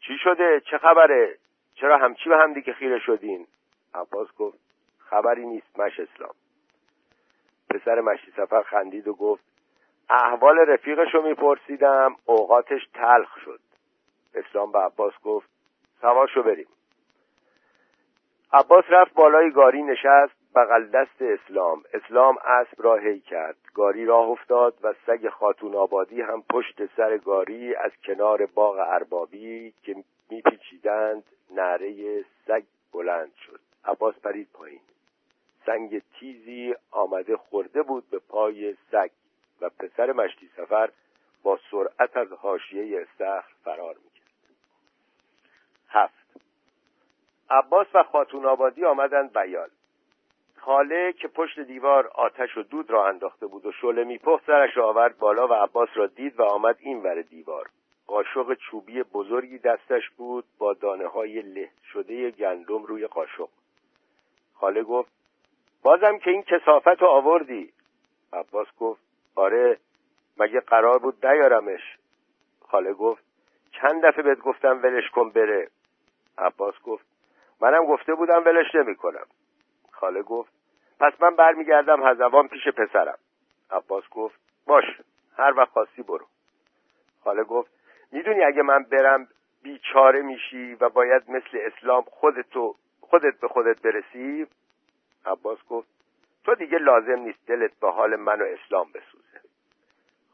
چی 0.00 0.18
شده؟ 0.24 0.60
چه 0.70 0.78
خبره؟ 0.78 1.38
چرا 1.74 1.98
همچی 1.98 2.28
به 2.28 2.36
هم 2.36 2.52
دیگه 2.52 2.72
خیره 2.72 2.98
شدین؟ 2.98 3.46
عباس 3.94 4.28
گفت 4.38 4.58
خبری 4.98 5.46
نیست 5.46 5.78
مش 5.78 6.00
اسلام. 6.00 6.34
پسر 7.70 8.00
مشتی 8.00 8.30
سفر 8.30 8.62
خندید 8.62 9.08
و 9.08 9.14
گفت 9.14 9.44
احوال 10.10 10.58
رفیقشو 10.58 11.22
میپرسیدم 11.22 12.16
اوقاتش 12.24 12.86
تلخ 12.94 13.38
شد. 13.44 13.60
اسلام 14.34 14.72
به 14.72 14.78
عباس 14.78 15.12
گفت 15.24 15.48
سواشو 16.00 16.42
بریم. 16.42 16.68
عباس 18.52 18.84
رفت 18.88 19.14
بالای 19.14 19.50
گاری 19.50 19.82
نشست 19.82 20.37
بغل 20.54 20.86
دست 20.86 21.22
اسلام. 21.22 21.84
اسلام 21.92 22.38
اسب 22.44 22.82
را 22.82 22.96
هی 22.96 23.20
کرد. 23.20 23.56
گاری 23.74 24.06
راه 24.06 24.28
افتاد 24.28 24.74
و 24.82 24.94
سگ 25.06 25.28
خاتون 25.28 25.74
آبادی 25.74 26.20
هم 26.20 26.42
پشت 26.42 26.86
سر 26.96 27.18
گاری 27.18 27.74
از 27.74 27.92
کنار 28.04 28.46
باغ 28.46 28.76
اربابی 28.78 29.74
که 29.82 30.04
میپیچیدند 30.30 31.24
نعره 31.50 32.24
سگ 32.46 32.64
بلند 32.92 33.34
شد. 33.34 33.60
عباس 33.84 34.14
پرید 34.14 34.48
پایین. 34.52 34.80
سنگ 35.66 36.02
تیزی 36.20 36.74
آمده 36.90 37.36
خورده 37.36 37.82
بود 37.82 38.10
به 38.10 38.18
پای 38.18 38.76
سگ 38.90 39.10
و 39.60 39.68
پسر 39.68 40.12
مشتی 40.12 40.50
سفر 40.56 40.90
با 41.42 41.58
سرعت 41.70 42.16
از 42.16 42.32
حاشیه 42.32 43.00
استخر 43.00 43.52
فرار 43.64 43.94
می‌کرد. 43.94 44.28
هفت. 45.88 46.28
عباس 47.50 47.86
و 47.94 48.02
خاتون 48.02 48.46
آبادی 48.46 48.84
آمدند 48.84 49.38
بیال 49.38 49.68
خاله 50.60 51.12
که 51.12 51.28
پشت 51.28 51.60
دیوار 51.60 52.06
آتش 52.06 52.56
و 52.56 52.62
دود 52.62 52.90
را 52.90 53.08
انداخته 53.08 53.46
بود 53.46 53.66
و 53.66 53.72
شله 53.72 54.04
میپخت 54.04 54.46
سرش 54.46 54.76
را 54.76 54.88
آورد 54.88 55.18
بالا 55.18 55.48
و 55.48 55.52
عباس 55.52 55.88
را 55.94 56.06
دید 56.06 56.40
و 56.40 56.42
آمد 56.42 56.76
این 56.80 57.02
ور 57.02 57.22
دیوار. 57.22 57.68
قاشق 58.06 58.54
چوبی 58.54 59.02
بزرگی 59.02 59.58
دستش 59.58 60.10
بود 60.10 60.44
با 60.58 60.74
دانه 60.74 61.06
های 61.06 61.42
له 61.42 61.70
شده 61.92 62.30
گندم 62.30 62.82
روی 62.82 63.06
قاشق. 63.06 63.48
خاله 64.54 64.82
گفت 64.82 65.12
بازم 65.82 66.18
که 66.18 66.30
این 66.30 66.42
کسافت 66.42 67.02
رو 67.02 67.06
آوردی. 67.06 67.72
عباس 68.32 68.66
گفت 68.80 69.00
آره 69.34 69.78
مگه 70.38 70.60
قرار 70.60 70.98
بود 70.98 71.26
نیارمش. 71.26 71.98
خاله 72.60 72.92
گفت 72.92 73.24
چند 73.72 74.04
دفعه 74.04 74.22
بهت 74.22 74.38
گفتم 74.38 74.80
ولش 74.82 75.10
کن 75.10 75.30
بره. 75.30 75.68
عباس 76.38 76.74
گفت 76.84 77.04
منم 77.60 77.86
گفته 77.86 78.14
بودم 78.14 78.42
ولش 78.44 78.74
نمی 78.74 78.96
کنم 78.96 79.26
خاله 80.00 80.22
گفت 80.22 80.52
پس 81.00 81.12
من 81.20 81.36
برمیگردم 81.36 82.06
هزوان 82.06 82.48
پیش 82.48 82.68
پسرم. 82.68 83.18
عباس 83.70 84.08
گفت 84.10 84.40
باش 84.66 84.84
هر 85.36 85.54
وقت 85.56 85.68
خواستی 85.70 86.02
برو. 86.02 86.26
خاله 87.24 87.44
گفت 87.44 87.70
می‌دونی 88.12 88.44
اگه 88.44 88.62
من 88.62 88.82
برم 88.82 89.28
بیچاره 89.62 90.22
میشی 90.22 90.74
و 90.74 90.88
باید 90.88 91.30
مثل 91.30 91.58
اسلام 91.60 92.02
خودتو 92.02 92.74
خودت 93.00 93.40
به 93.40 93.48
خودت 93.48 93.82
برسی؟ 93.82 94.46
عباس 95.26 95.58
گفت 95.68 95.88
تو 96.44 96.54
دیگه 96.54 96.78
لازم 96.78 97.18
نیست 97.18 97.46
دلت 97.46 97.80
به 97.80 97.90
حال 97.90 98.16
من 98.16 98.40
و 98.40 98.44
اسلام 98.44 98.92
بسوزه. 98.92 99.40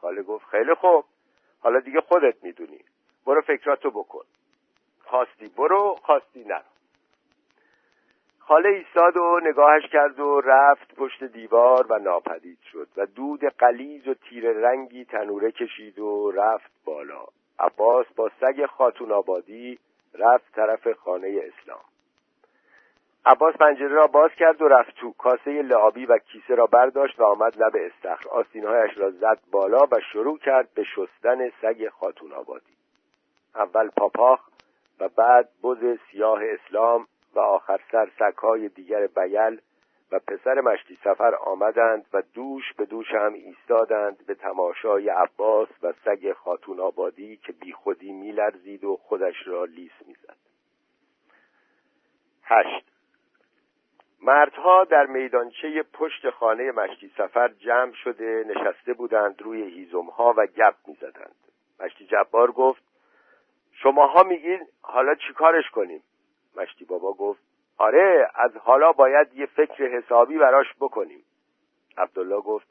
خاله 0.01 0.23
گفت 0.23 0.47
خیلی 0.47 0.75
خوب 0.75 1.05
حالا 1.61 1.81
دیگه 1.81 2.01
خودت 2.01 2.45
می‌دونی. 2.45 2.85
برو 3.27 3.41
فکراتو 3.41 3.91
بکن. 3.91 4.25
خواستی 5.05 5.49
برو 5.49 5.97
خواستی 6.03 6.45
نرو. 6.45 6.74
خاله 8.47 8.69
ایستاد 8.69 9.17
و 9.17 9.41
نگاهش 9.43 9.83
کرد 9.93 10.21
و 10.21 10.41
رفت 10.41 10.95
پشت 10.95 11.25
دیوار 11.25 11.87
و 11.89 11.99
ناپدید 11.99 12.59
شد 12.73 12.89
و 12.97 13.07
دود 13.07 13.45
قلیز 13.45 14.09
و 14.09 14.15
تیر 14.15 14.53
رنگی 14.53 15.05
تنوره 15.05 15.51
کشید 15.51 15.99
و 15.99 16.31
رفت 16.31 16.71
بالا. 16.85 17.25
عباس 17.59 18.07
با 18.17 18.31
سگ 18.41 18.67
خاتون 18.67 19.13
آبادی 19.13 19.79
رفت 20.15 20.55
طرف 20.55 20.93
خانه 20.93 21.29
اسلام. 21.29 21.81
عباس 23.27 23.55
پنجره 23.55 23.89
را 23.89 24.07
باز 24.07 24.31
کرد 24.31 24.63
و 24.63 24.69
رفت 24.69 24.95
تو. 24.95 25.13
کاسه 25.13 25.63
لعابی 25.63 26.07
و 26.07 26.19
کیسه 26.19 26.55
را 26.55 26.67
برداشت 26.67 27.21
و 27.21 27.25
آمد 27.25 27.63
لب 27.63 27.77
استخر. 27.77 28.29
آستینهایش 28.29 28.99
را 28.99 29.11
زد 29.11 29.39
بالا 29.53 29.87
و 29.93 30.01
شروع 30.13 30.39
کرد 30.39 30.69
به 30.75 30.85
شستن 30.85 31.51
سگ 31.63 31.89
خاتون 31.89 32.33
آبادی. 32.33 32.77
اول 33.55 33.89
پاپاخ 33.89 34.41
و 35.01 35.09
بعد 35.09 35.49
بز 35.63 35.99
سیاه 36.11 36.41
اسلام 36.45 37.07
و 37.35 37.41
آخر 37.41 37.81
سر 37.93 38.11
سگهای 38.19 38.69
دیگر 38.69 39.07
بیل 39.07 39.61
و 40.13 40.19
پسر 40.19 40.61
مشتی 40.61 40.99
سفر 41.05 41.35
آمدند 41.35 42.07
و 42.13 42.23
دوش 42.35 42.73
به 42.77 42.85
دوش 42.85 43.11
هم 43.11 43.33
ایستادند 43.33 44.27
به 44.27 44.35
تماشای 44.35 45.09
عباس 45.09 45.69
و 45.83 45.93
سگ 46.05 46.33
خاتون 46.33 46.81
آبادی 46.81 47.37
که 47.37 47.53
بی 47.53 47.73
خودی 47.73 48.13
میلرزید 48.13 48.85
و 48.85 48.97
خودش 48.97 49.47
را 49.47 49.65
لیس 49.65 49.93
می‌زد. 50.07 50.37
هشت. 52.45 52.85
مردها 54.23 54.85
در 54.85 55.07
میدانچه 55.07 55.83
پشت 55.93 56.31
خانه 56.31 56.73
مشتی 56.73 57.13
سفر 57.17 57.49
جمع 57.49 57.93
شده 57.93 58.45
نشسته 58.49 58.93
بودند 58.93 59.43
روی 59.43 59.63
هیزمها 59.63 60.35
و 60.37 60.47
گپ 60.47 60.75
می‌زدند. 60.87 61.35
مشتی 61.81 62.07
جبار 62.07 62.53
گفت 62.53 62.83
شماها 63.73 64.23
میگین 64.23 64.67
حالا 64.83 65.15
چیکارش 65.15 65.71
کنیم؟ 65.71 66.03
مشتی 66.57 66.85
بابا 66.85 67.13
گفت 67.13 67.41
آره 67.79 68.31
از 68.35 68.57
حالا 68.57 68.93
باید 68.93 69.35
یه 69.35 69.47
فکر 69.47 69.87
حسابی 69.87 70.39
براش 70.39 70.67
بکنیم. 70.81 71.25
عبدالله 71.99 72.41
گفت 72.41 72.67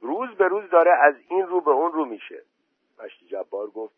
روز 0.00 0.30
به 0.30 0.48
روز 0.48 0.70
داره 0.70 0.92
از 1.02 1.14
این 1.28 1.46
رو 1.46 1.60
به 1.60 1.70
اون 1.70 1.92
رو 1.92 2.04
میشه. 2.04 2.42
مشتی 3.04 3.26
جبار 3.26 3.66
گفت 3.66 3.94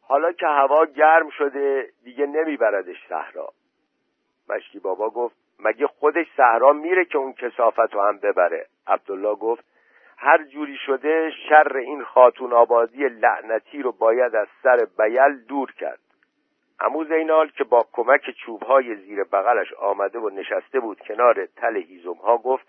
حالا 0.00 0.32
که 0.32 0.46
هوا 0.46 0.84
گرم 0.84 1.30
شده 1.30 1.92
دیگه 2.04 2.26
نمیبردش 2.26 2.96
صحرا. 3.08 3.48
مشتی 4.48 4.78
بابا 4.78 5.10
گفت 5.10 5.36
مگه 5.58 5.86
خودش 5.86 6.26
صحرا 6.36 6.72
میره 6.72 7.04
که 7.04 7.18
اون 7.18 7.32
کسافت 7.32 7.94
رو 7.94 8.02
هم 8.02 8.18
ببره؟ 8.18 8.66
عبدالله 8.86 9.34
گفت 9.34 9.64
هر 10.16 10.44
جوری 10.44 10.76
شده 10.86 11.30
شر 11.48 11.76
این 11.76 12.04
خاتون 12.04 12.52
آبادی 12.52 13.08
لعنتی 13.08 13.82
رو 13.82 13.92
باید 13.92 14.34
از 14.34 14.46
سر 14.62 14.86
بیل 14.98 15.38
دور 15.48 15.72
کرد. 15.72 16.00
امو 16.80 17.04
زینال 17.04 17.48
که 17.48 17.64
با 17.64 17.86
کمک 17.92 18.30
چوبهای 18.30 18.96
زیر 18.96 19.24
بغلش 19.24 19.72
آمده 19.72 20.18
و 20.18 20.28
نشسته 20.28 20.80
بود 20.80 21.00
کنار 21.00 21.46
تل 21.46 21.76
هیزم 21.76 22.14
ها 22.14 22.38
گفت 22.38 22.66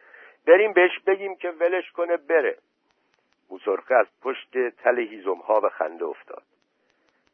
بریم 0.48 0.74
بهش 0.74 1.00
بگیم 1.08 1.36
که 1.36 1.50
ولش 1.50 1.92
کنه 1.92 2.18
بره. 2.18 2.58
موسرخه 3.50 3.96
از 3.96 4.08
پشت 4.22 4.70
تل 4.70 5.00
هیزم 5.00 5.38
ها 5.38 5.60
به 5.60 5.70
خنده 5.70 6.06
افتاد. 6.06 6.44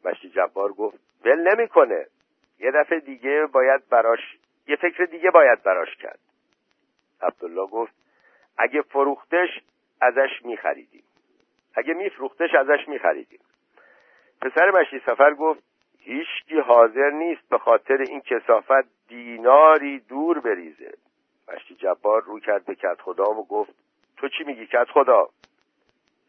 مشتی 0.05 0.29
جبار 0.29 0.73
گفت 0.73 0.99
ول 1.25 1.53
نمی‌کنه. 1.53 2.05
یه 2.59 2.71
دفعه 2.71 2.99
دیگه 2.99 3.45
باید 3.51 3.89
براش 3.89 4.37
یه 4.67 4.75
فکر 4.75 5.05
دیگه 5.05 5.31
باید 5.31 5.63
براش 5.63 5.95
کرد. 5.95 6.19
عبدالله 7.21 7.67
گفت 7.67 7.93
اگه 8.57 8.81
فروختش 8.81 9.61
ازش 10.01 10.41
میخریدیم. 10.43 11.03
اگه 11.75 11.93
میفروختش 11.93 12.55
ازش 12.55 12.87
میخریدیم. 12.87 13.39
پسر 14.41 14.71
مشتی 14.71 14.99
سفر 14.99 15.33
گفت 15.33 15.63
هیچکی 16.05 16.59
حاضر 16.59 17.09
نیست 17.09 17.49
به 17.49 17.57
خاطر 17.57 17.97
این 17.97 18.21
کسافت 18.21 19.07
دیناری 19.07 19.99
دور 19.99 20.39
بریزه. 20.39 20.93
مشتی 21.47 21.75
جبار 21.75 22.23
رو 22.23 22.39
کرد 22.39 22.65
به 22.65 22.75
کت 22.75 23.01
خدا 23.01 23.23
و 23.23 23.47
گفت 23.47 23.71
تو 24.17 24.29
چی 24.29 24.43
میگی 24.43 24.67
کت 24.67 24.89
خدا؟ 24.93 25.29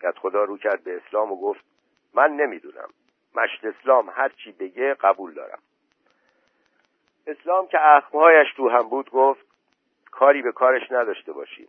کت 0.03 0.19
خدا 0.19 0.45
رو 0.45 0.59
کرد 0.59 0.85
به 0.85 0.97
اسلام 0.97 1.33
و 1.33 1.37
گفت 1.37 1.65
من 2.15 2.31
نمی‌دونم. 2.31 2.89
مشت 3.35 3.65
اسلام 3.65 4.11
هر 4.11 4.29
چی 4.29 4.53
بگه 4.53 4.95
قبول 4.95 5.35
دارم. 5.35 5.59
اسلام 7.27 7.67
که 7.67 7.79
اخمهایش 7.81 8.49
تو 8.57 8.69
هم 8.69 8.89
بود 8.89 9.11
گفت 9.11 9.47
کاری 10.11 10.43
به 10.43 10.53
کارش 10.53 10.83
نداشته 10.91 11.33
باشیم 11.33 11.69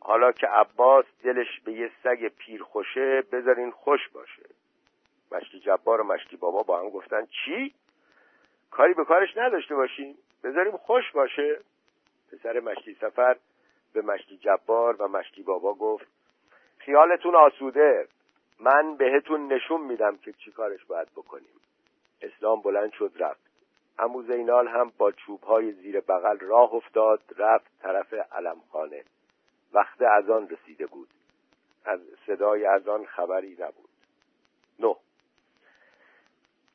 حالا 0.00 0.32
که 0.32 0.46
عباس 0.46 1.04
دلش 1.24 1.60
به 1.64 1.72
یه 1.72 1.90
سگ 2.02 2.28
پیر 2.28 2.62
خوشه 2.62 3.22
بذارین 3.32 3.70
خوش 3.70 4.08
باشه. 4.08 4.42
مشتی 5.36 5.60
جبار 5.60 6.00
و 6.00 6.04
مشتی 6.04 6.36
بابا 6.36 6.62
با 6.62 6.80
هم 6.80 6.90
گفتن 6.90 7.26
چی؟ 7.26 7.74
کاری 8.70 8.94
به 8.94 9.04
کارش 9.04 9.36
نداشته 9.36 9.74
باشیم. 9.74 10.18
بذاریم 10.44 10.76
خوش 10.76 11.12
باشه. 11.12 11.60
پسر 12.32 12.60
مشتی 12.60 12.94
سفر 12.94 13.36
به 13.92 14.02
مشتی 14.02 14.36
جبار 14.36 15.02
و 15.02 15.08
مشتی 15.08 15.42
بابا 15.42 15.74
گفت 15.74 16.06
خیالتون 16.78 17.34
آسوده. 17.34 18.08
من 18.60 18.96
بهتون 18.96 19.52
نشون 19.52 19.80
میدم 19.80 20.16
که 20.16 20.32
چی 20.32 20.50
کارش 20.50 20.84
باید 20.84 21.08
بکنیم. 21.16 21.60
اسلام 22.22 22.60
بلند 22.60 22.92
شد 22.92 23.12
رفت. 23.18 23.52
امو 23.98 24.22
زینال 24.22 24.68
هم 24.68 24.92
با 24.98 25.12
چوبهای 25.12 25.72
زیر 25.72 26.00
بغل 26.00 26.38
راه 26.38 26.74
افتاد 26.74 27.20
رفت 27.36 27.70
طرف 27.82 28.14
علمخانه. 28.32 29.04
وقت 29.72 30.02
از 30.02 30.30
آن 30.30 30.48
رسیده 30.48 30.86
بود. 30.86 31.08
از 31.84 32.00
صدای 32.26 32.66
از 32.66 32.88
آن 32.88 33.04
خبری 33.04 33.56
نبود 33.60 33.88
نه 34.78 34.96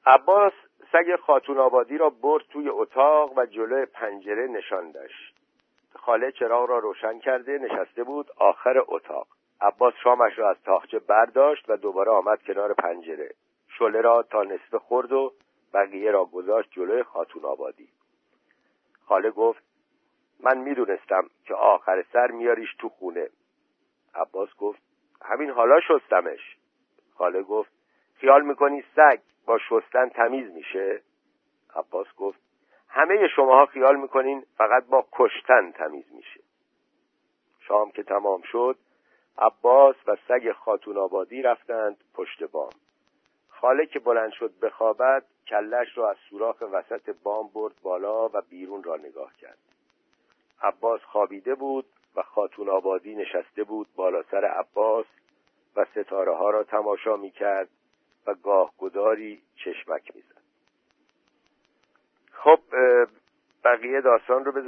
عباس 0.07 0.53
سگ 0.91 1.15
خاتون 1.15 1.57
آبادی 1.57 1.97
را 1.97 2.09
برد 2.09 2.43
توی 2.43 2.69
اتاق 2.69 3.37
و 3.37 3.45
جلوی 3.45 3.85
پنجره 3.85 4.47
نشاندش 4.47 5.33
خاله 5.95 6.31
چراغ 6.31 6.69
را 6.69 6.79
روشن 6.79 7.19
کرده 7.19 7.57
نشسته 7.57 8.03
بود 8.03 8.27
آخر 8.37 8.83
اتاق. 8.87 9.27
عباس 9.61 9.93
شامش 10.03 10.39
را 10.39 10.49
از 10.49 10.57
تاخچه 10.63 10.99
برداشت 10.99 11.69
و 11.69 11.77
دوباره 11.77 12.11
آمد 12.11 12.41
کنار 12.41 12.73
پنجره. 12.73 13.29
شله 13.77 14.01
را 14.01 14.23
تا 14.23 14.43
نصف 14.43 14.75
خورد 14.75 15.11
و 15.11 15.33
بقیه 15.73 16.11
را 16.11 16.25
گذاشت 16.25 16.71
جلوی 16.71 17.03
خاتون 17.03 17.45
آبادی. 17.45 17.89
خاله 19.05 19.31
گفت 19.31 19.63
من 20.39 20.57
می‌دونستم 20.57 21.29
که 21.45 21.53
آخر 21.55 22.05
سر 22.13 22.27
میاریش 22.27 22.75
تو 22.79 22.89
خونه. 22.89 23.29
عباس 24.15 24.49
گفت 24.59 24.81
همین 25.21 25.49
حالا 25.49 25.79
شستمش. 25.79 26.57
خاله 27.17 27.41
گفت 27.41 27.71
خیال 28.15 28.41
می‌کنی 28.41 28.83
سگ 28.95 29.19
با 29.47 29.57
شستن 29.57 30.10
تمیز 30.10 30.51
میشه؟ 30.51 31.01
عباس 31.75 32.07
گفت 32.17 32.39
همه 32.89 33.27
شماها 33.36 33.65
خیال 33.65 33.95
می‌کنین 33.95 34.45
فقط 34.57 34.86
با 34.86 35.07
کشتن 35.12 35.71
تمیز 35.71 36.05
میشه. 36.13 36.39
شام 37.60 37.91
که 37.91 38.03
تمام 38.03 38.41
شد 38.41 38.77
عباس 39.38 39.95
و 40.07 40.15
سگ 40.27 40.51
خاتون 40.51 40.97
آبادی 40.97 41.41
رفتند 41.41 41.97
پشت 42.13 42.43
بام. 42.43 42.69
خاله 43.49 43.86
که 43.86 43.99
بلند 43.99 44.31
شد 44.31 44.60
بخوابد 44.62 45.23
کلش 45.47 45.97
را 45.97 46.10
از 46.10 46.17
سوراخ 46.29 46.63
وسط 46.71 47.15
بام 47.23 47.49
برد 47.53 47.73
بالا 47.81 48.29
و 48.29 48.41
بیرون 48.49 48.83
را 48.83 48.95
نگاه 48.95 49.33
کرد. 49.41 49.57
عباس 50.62 51.01
خوابیده 51.01 51.55
بود 51.55 51.86
و 52.15 52.21
خاتون 52.21 52.69
آبادی 52.69 53.15
نشسته 53.15 53.63
بود 53.63 53.88
بالا 53.95 54.23
سر 54.23 54.45
عباس 54.45 55.05
و 55.75 55.86
ستاره 55.86 56.36
ها 56.36 56.49
را 56.49 56.63
تماشا 56.63 57.17
می 57.17 57.31
کرد 57.31 57.69
و 58.27 58.33
گاه 58.33 58.71
گداری 58.77 59.41
چشمک 59.55 60.15
می 60.15 60.21
زد. 60.21 60.41
خب 62.31 62.59
بقیه 63.63 64.01
داستان 64.01 64.45
رو 64.45 64.51